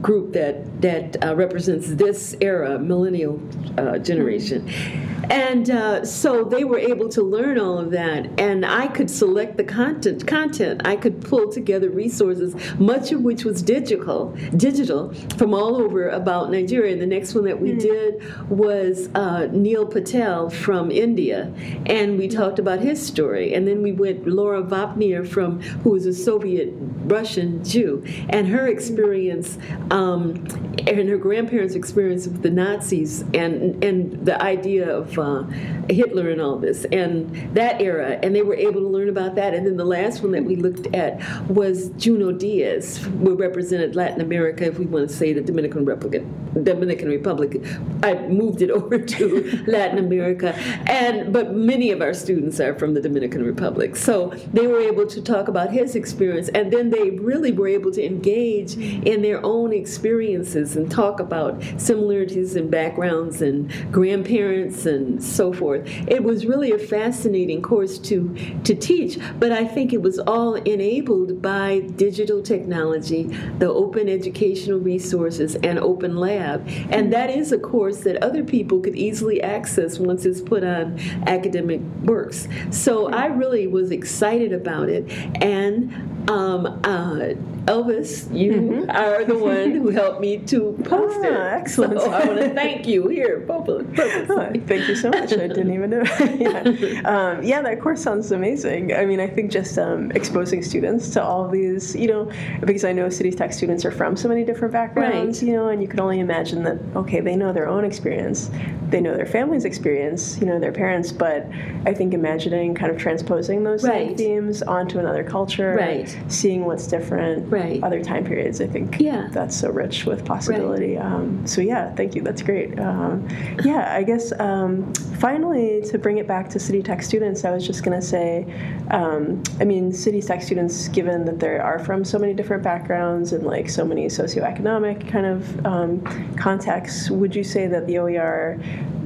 group 0.00 0.32
that 0.32 0.80
that 0.80 1.16
uh, 1.24 1.34
represents 1.34 1.88
this 1.88 2.36
era, 2.40 2.78
millennial 2.78 3.40
uh, 3.78 3.98
generation. 3.98 4.66
Mm-hmm 4.66 5.08
and 5.30 5.70
uh, 5.70 6.04
so 6.04 6.44
they 6.44 6.64
were 6.64 6.78
able 6.78 7.08
to 7.10 7.22
learn 7.22 7.58
all 7.58 7.78
of 7.78 7.90
that, 7.90 8.40
and 8.40 8.64
I 8.64 8.86
could 8.88 9.10
select 9.10 9.56
the 9.56 9.64
content. 9.64 10.26
Content 10.26 10.82
I 10.84 10.96
could 10.96 11.20
pull 11.20 11.52
together 11.52 11.90
resources, 11.90 12.54
much 12.78 13.12
of 13.12 13.20
which 13.20 13.44
was 13.44 13.60
digital, 13.60 14.30
digital 14.56 15.12
from 15.36 15.52
all 15.52 15.76
over 15.76 16.08
about 16.08 16.50
Nigeria. 16.50 16.92
And 16.92 17.02
The 17.02 17.06
next 17.06 17.34
one 17.34 17.44
that 17.44 17.60
we 17.60 17.72
mm. 17.72 17.80
did 17.80 18.48
was 18.50 19.08
uh, 19.14 19.48
Neil 19.52 19.86
Patel 19.86 20.48
from 20.48 20.90
India, 20.90 21.52
and 21.86 22.18
we 22.18 22.28
talked 22.28 22.58
about 22.58 22.80
his 22.80 23.04
story. 23.04 23.54
And 23.54 23.68
then 23.68 23.82
we 23.82 23.92
went 23.92 24.26
Lara 24.26 24.62
Vapnyar 24.62 25.26
from 25.28 25.60
who 25.60 25.90
was 25.90 26.06
a 26.06 26.14
Soviet 26.14 26.72
Russian 27.04 27.62
Jew, 27.64 28.04
and 28.30 28.48
her 28.48 28.66
experience, 28.68 29.58
um, 29.90 30.46
and 30.86 31.08
her 31.08 31.16
grandparents' 31.16 31.74
experience 31.74 32.26
with 32.26 32.42
the 32.42 32.50
Nazis, 32.50 33.22
and 33.34 33.82
and 33.82 34.24
the 34.24 34.40
idea 34.42 34.88
of 34.94 35.18
uh, 35.18 35.42
Hitler 35.88 36.30
and 36.30 36.40
all 36.40 36.58
this, 36.58 36.84
and 36.86 37.54
that 37.54 37.80
era, 37.80 38.18
and 38.22 38.34
they 38.34 38.42
were 38.42 38.54
able 38.54 38.80
to 38.80 38.88
learn 38.88 39.08
about 39.08 39.34
that. 39.36 39.54
And 39.54 39.66
then 39.66 39.76
the 39.76 39.84
last 39.84 40.22
one 40.22 40.32
that 40.32 40.44
we 40.44 40.56
looked 40.56 40.94
at 40.94 41.20
was 41.48 41.90
Junot 41.90 42.38
Diaz, 42.38 42.98
who 42.98 43.34
represented 43.34 43.96
Latin 43.96 44.20
America, 44.20 44.66
if 44.66 44.78
we 44.78 44.86
want 44.86 45.08
to 45.08 45.14
say 45.14 45.32
the 45.32 45.40
Dominican 45.40 45.84
Republic. 45.84 46.22
Dominican 46.62 47.08
Republic. 47.08 47.62
I 48.02 48.14
moved 48.26 48.62
it 48.62 48.70
over 48.78 48.98
to 48.98 49.64
Latin 49.66 49.98
America, 49.98 50.54
and 50.86 51.32
but 51.32 51.54
many 51.54 51.90
of 51.90 52.02
our 52.02 52.14
students 52.14 52.60
are 52.60 52.74
from 52.74 52.94
the 52.94 53.00
Dominican 53.00 53.44
Republic, 53.44 53.96
so 53.96 54.28
they 54.52 54.66
were 54.66 54.80
able 54.80 55.06
to 55.06 55.22
talk 55.22 55.48
about 55.48 55.70
his 55.72 55.94
experience, 55.94 56.48
and 56.50 56.72
then 56.72 56.90
they 56.90 57.10
really 57.10 57.52
were 57.52 57.68
able 57.68 57.90
to 57.92 58.04
engage 58.04 58.76
in 58.76 59.22
their 59.22 59.44
own 59.44 59.67
experiences 59.76 60.76
and 60.76 60.90
talk 60.90 61.20
about 61.20 61.62
similarities 61.76 62.56
and 62.56 62.70
backgrounds 62.70 63.42
and 63.42 63.70
grandparents 63.92 64.86
and 64.86 64.98
and 65.08 65.22
so 65.22 65.52
forth. 65.52 65.88
It 66.06 66.22
was 66.22 66.46
really 66.46 66.72
a 66.72 66.78
fascinating 66.78 67.62
course 67.62 67.98
to 68.10 68.34
to 68.64 68.74
teach, 68.74 69.18
but 69.38 69.52
I 69.52 69.64
think 69.64 69.92
it 69.92 70.02
was 70.02 70.18
all 70.18 70.54
enabled 70.54 71.40
by 71.42 71.80
digital 71.96 72.42
technology, 72.42 73.24
the 73.58 73.68
open 73.68 74.08
educational 74.08 74.78
resources, 74.78 75.56
and 75.56 75.78
Open 75.78 76.16
Lab. 76.16 76.68
And 76.90 77.12
that 77.12 77.30
is 77.30 77.52
a 77.52 77.58
course 77.58 78.00
that 78.00 78.22
other 78.22 78.44
people 78.44 78.80
could 78.80 78.96
easily 78.96 79.42
access 79.42 79.98
once 79.98 80.24
it's 80.24 80.40
put 80.40 80.64
on 80.64 80.98
academic 81.26 81.80
works. 82.02 82.48
So 82.70 83.10
I 83.10 83.26
really 83.26 83.66
was 83.66 83.90
excited 83.90 84.52
about 84.52 84.88
it, 84.88 85.10
and 85.42 86.28
um, 86.28 86.66
uh, 86.84 87.34
Elvis, 87.68 88.34
you 88.36 88.52
mm-hmm. 88.52 88.90
are 88.90 89.24
the 89.24 89.36
one 89.36 89.57
who 89.66 89.90
helped 89.90 90.20
me 90.20 90.38
to 90.38 90.76
post 90.84 91.18
Ah, 91.22 91.26
it. 91.26 91.52
excellent. 91.60 92.00
So 92.00 92.10
I 92.10 92.24
want 92.26 92.38
to 92.40 92.50
thank 92.54 92.86
you 92.86 93.08
here 93.08 93.40
public. 93.46 93.86
Oh, 93.98 94.50
thank 94.66 94.88
you 94.88 94.94
so 94.94 95.10
much. 95.10 95.32
I 95.32 95.48
didn't 95.48 95.72
even 95.72 95.90
know. 95.90 96.02
yeah. 96.38 97.00
Um, 97.04 97.42
yeah, 97.42 97.62
that 97.62 97.80
course 97.80 98.02
sounds 98.02 98.30
amazing. 98.32 98.94
I 98.94 99.04
mean, 99.04 99.20
I 99.20 99.26
think 99.26 99.50
just 99.50 99.78
um, 99.78 100.10
exposing 100.12 100.62
students 100.62 101.10
to 101.10 101.22
all 101.22 101.48
these, 101.48 101.94
you 101.96 102.08
know, 102.08 102.30
because 102.60 102.84
I 102.84 102.92
know 102.92 103.08
City 103.08 103.30
Tech 103.30 103.52
students 103.52 103.84
are 103.84 103.90
from 103.90 104.16
so 104.16 104.28
many 104.28 104.44
different 104.44 104.72
backgrounds, 104.72 105.42
Right. 105.42 105.48
you 105.48 105.54
know, 105.56 105.68
and 105.68 105.82
you 105.82 105.88
can 105.88 106.00
only 106.00 106.20
imagine 106.20 106.62
that, 106.64 106.78
okay, 106.96 107.20
they 107.20 107.36
know 107.36 107.52
their 107.52 107.68
own 107.68 107.84
experience, 107.84 108.50
they 108.90 109.00
know 109.00 109.14
their 109.16 109.26
family's 109.26 109.64
experience, 109.64 110.38
you 110.40 110.46
know, 110.46 110.58
their 110.58 110.72
parents, 110.72 111.12
but 111.12 111.46
I 111.86 111.92
think 111.94 112.14
imagining 112.14 112.74
kind 112.74 112.90
of 112.90 112.98
transposing 112.98 113.64
those 113.64 113.82
same 113.82 114.08
Right. 114.08 114.16
themes 114.16 114.62
onto 114.62 114.98
another 114.98 115.22
culture, 115.24 115.74
Right. 115.78 116.16
seeing 116.28 116.64
what's 116.64 116.86
different, 116.86 117.50
Right. 117.50 117.82
other 117.82 118.02
time 118.02 118.24
periods, 118.24 118.60
I 118.60 118.66
think 118.66 119.00
Yeah. 119.00 119.28
that's 119.32 119.47
so 119.56 119.70
rich 119.70 120.04
with 120.04 120.24
possibility. 120.24 120.96
Um, 120.96 121.46
so 121.46 121.60
yeah, 121.60 121.94
thank 121.94 122.14
you. 122.14 122.22
That's 122.22 122.42
great. 122.42 122.78
Um, 122.78 123.28
yeah, 123.64 123.94
I 123.94 124.02
guess 124.02 124.32
um, 124.38 124.92
finally 125.18 125.82
to 125.82 125.98
bring 125.98 126.18
it 126.18 126.26
back 126.26 126.48
to 126.50 126.60
City 126.60 126.82
Tech 126.82 127.02
students, 127.02 127.44
I 127.44 127.50
was 127.50 127.66
just 127.66 127.82
going 127.82 127.98
to 127.98 128.06
say, 128.06 128.46
um, 128.90 129.42
I 129.60 129.64
mean, 129.64 129.92
City 129.92 130.20
Tech 130.22 130.42
students, 130.42 130.88
given 130.88 131.24
that 131.24 131.38
they 131.40 131.58
are 131.58 131.78
from 131.78 132.04
so 132.04 132.18
many 132.18 132.34
different 132.34 132.62
backgrounds 132.62 133.32
and 133.32 133.44
like 133.44 133.68
so 133.68 133.84
many 133.84 134.06
socioeconomic 134.06 135.08
kind 135.08 135.26
of 135.26 135.66
um, 135.66 136.36
contexts, 136.36 137.10
would 137.10 137.34
you 137.34 137.44
say 137.44 137.66
that 137.66 137.86
the 137.86 137.98
OER 137.98 138.58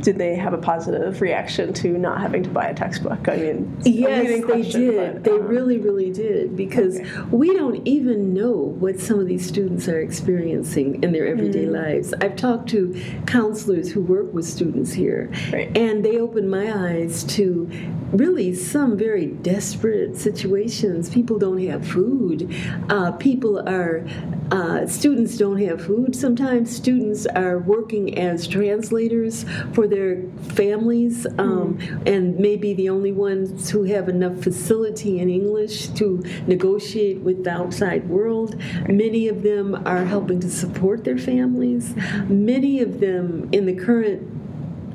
did 0.02 0.18
they 0.18 0.34
have 0.34 0.52
a 0.52 0.58
positive 0.58 1.20
reaction 1.20 1.72
to 1.72 1.96
not 1.96 2.20
having 2.20 2.42
to 2.42 2.50
buy 2.50 2.66
a 2.66 2.74
textbook? 2.74 3.28
I 3.28 3.36
mean, 3.36 3.76
Yes, 3.84 4.24
leading 4.28 4.46
they 4.48 4.62
did. 4.62 5.14
but, 5.14 5.24
they 5.24 5.30
um, 5.38 5.46
really, 5.46 5.78
really 5.78 6.10
did. 6.10 6.56
Because 6.56 6.98
Okay. 6.98 7.08
we 7.30 7.54
don't 7.54 7.86
even 7.86 8.34
know 8.34 8.52
what 8.80 8.98
some 9.00 9.20
of 9.20 9.26
these 9.26 9.46
students 9.46 9.88
are 9.88 10.00
experiencing 10.00 11.02
in 11.02 11.12
their 11.12 11.26
everyday 11.26 11.66
Mm. 11.66 11.72
lives. 11.72 12.14
I've 12.20 12.36
talked 12.36 12.68
to 12.70 12.94
counselors 13.26 13.92
who 13.92 14.02
work 14.02 14.34
with 14.34 14.44
students 14.44 14.92
here, 14.92 15.30
Right. 15.52 15.76
and 15.76 16.04
they 16.04 16.18
opened 16.18 16.50
my 16.50 16.72
eyes 16.90 17.22
to 17.36 17.68
really 18.12 18.52
some 18.54 18.96
very 18.96 19.26
desperate 19.26 20.16
situations. 20.16 21.08
People 21.08 21.38
don't 21.38 21.58
have 21.64 21.86
food. 21.86 22.50
Uh, 22.90 23.12
people 23.12 23.58
are, 23.68 24.04
uh, 24.50 24.84
students 24.86 25.38
don't 25.38 25.58
have 25.58 25.80
food. 25.80 26.14
Sometimes 26.14 26.70
students 26.70 27.24
are 27.26 27.58
working 27.60 28.18
as 28.18 28.46
translators 28.46 29.46
for 29.72 29.86
their 29.92 30.22
families 30.54 31.26
um, 31.38 31.78
and 32.06 32.38
maybe 32.38 32.72
the 32.72 32.88
only 32.88 33.12
ones 33.12 33.70
who 33.70 33.84
have 33.84 34.08
enough 34.08 34.42
facility 34.42 35.20
in 35.20 35.28
English 35.28 35.88
to 35.88 36.22
negotiate 36.46 37.20
with 37.20 37.44
the 37.44 37.50
outside 37.50 38.08
world. 38.08 38.56
Many 38.88 39.28
of 39.28 39.42
them 39.42 39.86
are 39.86 40.04
helping 40.04 40.40
to 40.40 40.50
support 40.50 41.04
their 41.04 41.18
families. 41.18 41.94
Many 42.26 42.80
of 42.80 43.00
them 43.00 43.48
in 43.52 43.66
the 43.66 43.74
current 43.74 44.22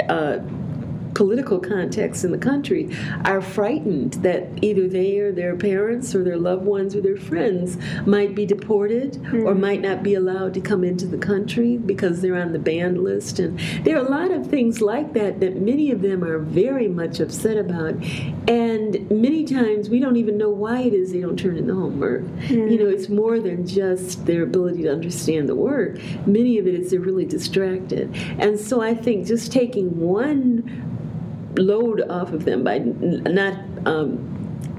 uh, 0.10 0.39
political 1.17 1.60
context 1.60 2.23
in 2.23 2.32
the 2.32 2.38
country 2.38 2.95
are 3.25 3.41
frightened 3.41 4.13
that 4.21 4.47
either 4.62 4.88
they 4.88 5.17
or 5.17 5.32
their 5.32 5.56
parents 5.56 6.13
or 6.13 6.23
their 6.23 6.38
loved 6.38 6.63
ones 6.63 6.95
or 6.95 7.01
their 7.01 7.17
friends 7.17 7.75
might 8.06 8.36
be 8.36 8.45
deported 8.45 9.17
or 9.34 9.56
hmm. 9.56 9.60
might 9.60 9.82
not 9.82 10.03
be 10.03 10.13
allowed 10.13 10.53
to 10.53 10.62
come 10.62 10.84
into 10.84 11.08
the 11.08 11.17
country 11.17 11.75
because 11.75 12.21
they're 12.21 12.39
on 12.39 12.53
the 12.53 12.60
banned 12.60 13.03
list. 13.03 13.39
And 13.39 13.58
there 13.84 13.97
are 13.97 14.06
a 14.06 14.10
lot 14.10 14.30
of 14.30 14.45
things 14.45 14.80
like 14.80 15.13
that 15.13 15.39
that 15.39 15.60
many 15.60 15.89
of 15.89 16.03
them 16.03 16.23
are 16.23 16.38
very 16.38 16.88
much 16.88 17.19
upset 17.19 17.58
about. 17.58 17.95
And 18.47 19.10
many 19.10 19.43
times 19.43 19.89
we 19.89 19.99
don't 19.99 20.17
even 20.17 20.38
know 20.38 20.51
why 20.51 20.82
it 20.82 20.93
is 20.93 21.12
they 21.12 21.21
don't 21.21 21.39
turn 21.39 21.58
in 21.58 21.65
the 21.65 21.73
homework. 21.73 22.25
You 22.47 22.77
know, 22.77 22.89
it's 22.89 23.08
hmm. 23.08 23.15
more 23.15 23.39
than 23.39 23.65
just 23.65 24.27
their 24.27 24.43
ability 24.43 24.84
to 24.84 24.91
understand 24.91 25.49
the 25.49 25.56
work. 25.56 25.97
Many 26.27 26.60
of 26.60 26.67
it 26.67 26.75
is 26.75 26.91
they're 26.91 26.99
really 26.99 27.25
distracted. 27.25 28.15
And 28.38 28.60
so 28.60 28.82
I 28.82 28.93
think 28.93 29.25
just 29.25 29.51
taking 29.51 29.99
one 29.99 30.88
load 31.57 32.01
off 32.09 32.31
of 32.31 32.45
them 32.45 32.63
by 32.63 32.79
not 32.79 33.53
um, 33.85 34.37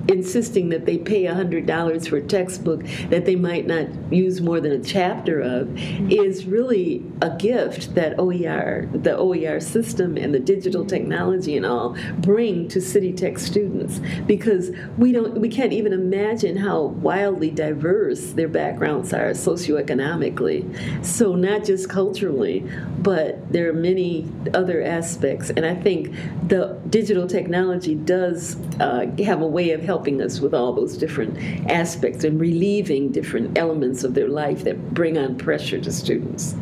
insisting 0.08 0.70
that 0.70 0.86
they 0.86 0.96
pay 0.96 1.24
$100 1.24 2.08
for 2.08 2.16
a 2.16 2.22
textbook 2.22 2.82
that 3.10 3.26
they 3.26 3.36
might 3.36 3.66
not 3.66 3.86
use 4.10 4.40
more 4.40 4.58
than 4.58 4.72
a 4.72 4.82
chapter 4.82 5.40
of 5.40 5.70
is 6.10 6.46
really 6.46 7.04
a 7.20 7.36
gift 7.36 7.94
that 7.94 8.18
OER, 8.18 8.88
the 8.92 9.16
OER 9.16 9.60
system 9.60 10.16
and 10.16 10.34
the 10.34 10.40
digital 10.40 10.84
technology 10.86 11.56
and 11.56 11.66
all 11.66 11.96
bring 12.18 12.68
to 12.68 12.80
City 12.80 13.12
Tech 13.12 13.38
students 13.38 14.00
because 14.26 14.70
we 14.96 15.12
don't 15.12 15.38
we 15.38 15.48
can't 15.48 15.72
even 15.72 15.92
imagine 15.92 16.56
how 16.56 16.80
wildly 16.80 17.50
diverse 17.50 18.32
their 18.32 18.48
backgrounds 18.48 19.12
are 19.12 19.30
socioeconomically. 19.30 21.04
So 21.04 21.34
not 21.34 21.64
just 21.64 21.90
culturally, 21.90 22.60
but 23.02 23.50
there 23.52 23.68
are 23.68 23.72
many 23.72 24.26
other 24.54 24.82
aspects 24.82 25.50
and 25.50 25.64
I 25.64 25.74
think 25.74 26.14
the 26.48 26.78
digital 26.90 27.26
technology 27.26 27.94
does 27.94 28.56
uh, 28.80 29.06
have 29.24 29.40
a 29.40 29.46
way 29.46 29.70
of 29.72 29.82
helping 29.82 30.20
us 30.20 30.40
with 30.40 30.54
all 30.54 30.72
those 30.72 30.96
different 30.96 31.38
aspects 31.70 32.24
and 32.24 32.40
relieving 32.40 33.10
different 33.12 33.56
elements 33.56 34.04
of 34.04 34.14
their 34.14 34.28
life 34.28 34.64
that 34.64 34.94
bring 34.94 35.16
on 35.18 35.36
pressure 35.36 35.80
to 35.80 35.92
students. 35.92 36.54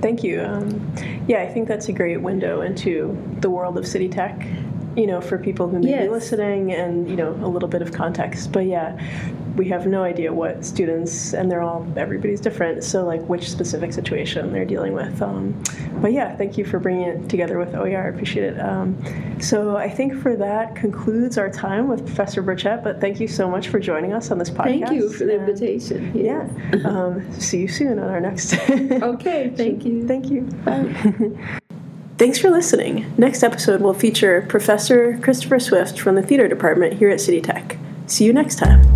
Thank 0.00 0.24
you. 0.24 0.42
Um, 0.42 0.94
yeah, 1.28 1.42
I 1.42 1.48
think 1.48 1.68
that's 1.68 1.88
a 1.88 1.92
great 1.92 2.20
window 2.20 2.62
into 2.62 3.16
the 3.40 3.50
world 3.50 3.78
of 3.78 3.86
City 3.86 4.08
Tech. 4.08 4.46
You 4.96 5.06
know, 5.06 5.20
for 5.22 5.38
people 5.38 5.68
who 5.68 5.78
may 5.78 5.90
Yes. 5.90 6.02
be 6.04 6.08
listening, 6.10 6.72
and 6.72 7.08
you 7.08 7.16
know, 7.16 7.30
a 7.42 7.48
little 7.48 7.68
bit 7.68 7.80
of 7.80 7.92
context. 7.92 8.52
But 8.52 8.66
yeah, 8.66 8.98
we 9.56 9.68
have 9.68 9.86
no 9.86 10.02
idea 10.02 10.32
what 10.32 10.64
students, 10.64 11.32
and 11.32 11.50
they're 11.50 11.62
all 11.62 11.86
everybody's 11.96 12.40
different. 12.40 12.84
So 12.84 13.04
like, 13.04 13.22
which 13.22 13.50
specific 13.50 13.92
situation 13.92 14.52
they're 14.52 14.64
dealing 14.64 14.92
with. 14.92 15.20
Um, 15.22 15.62
but 16.00 16.12
yeah, 16.12 16.36
thank 16.36 16.58
you 16.58 16.64
for 16.64 16.78
bringing 16.78 17.08
it 17.08 17.28
together 17.28 17.58
with 17.58 17.74
OER. 17.74 18.04
I 18.04 18.08
appreciate 18.08 18.44
it. 18.44 18.60
Um, 18.60 18.96
so 19.40 19.76
I 19.76 19.88
think 19.88 20.20
for 20.20 20.36
that 20.36 20.74
concludes 20.74 21.38
our 21.38 21.50
time 21.50 21.88
with 21.88 22.04
Professor 22.06 22.42
Burchett. 22.42 22.82
But 22.82 23.00
thank 23.00 23.20
you 23.20 23.28
so 23.28 23.48
much 23.48 23.68
for 23.68 23.78
joining 23.78 24.12
us 24.12 24.30
on 24.30 24.38
this 24.38 24.50
podcast. 24.50 24.88
Thank 24.88 24.92
you 24.92 25.12
for 25.12 25.24
the 25.24 25.34
invitation. 25.36 26.12
Yeah. 26.16 26.48
um, 26.84 27.32
see 27.32 27.60
you 27.60 27.68
soon 27.68 27.98
on 27.98 28.08
our 28.08 28.20
next. 28.20 28.54
Okay, 29.02 29.52
thank 29.56 29.84
you. 29.84 30.06
Thank 30.06 30.30
you. 30.30 30.42
Bye. 30.64 31.60
Thanks 32.18 32.38
for 32.38 32.50
listening. 32.50 33.12
Next 33.18 33.42
episode 33.42 33.80
will 33.80 33.94
feature 33.94 34.46
Professor 34.48 35.18
Christopher 35.18 35.58
Swift 35.58 35.98
from 35.98 36.14
the 36.14 36.22
theater 36.22 36.46
department 36.46 36.94
here 36.94 37.10
at 37.10 37.20
City 37.20 37.40
Tech. 37.40 37.78
See 38.06 38.24
you 38.24 38.32
next 38.32 38.56
time. 38.56 38.91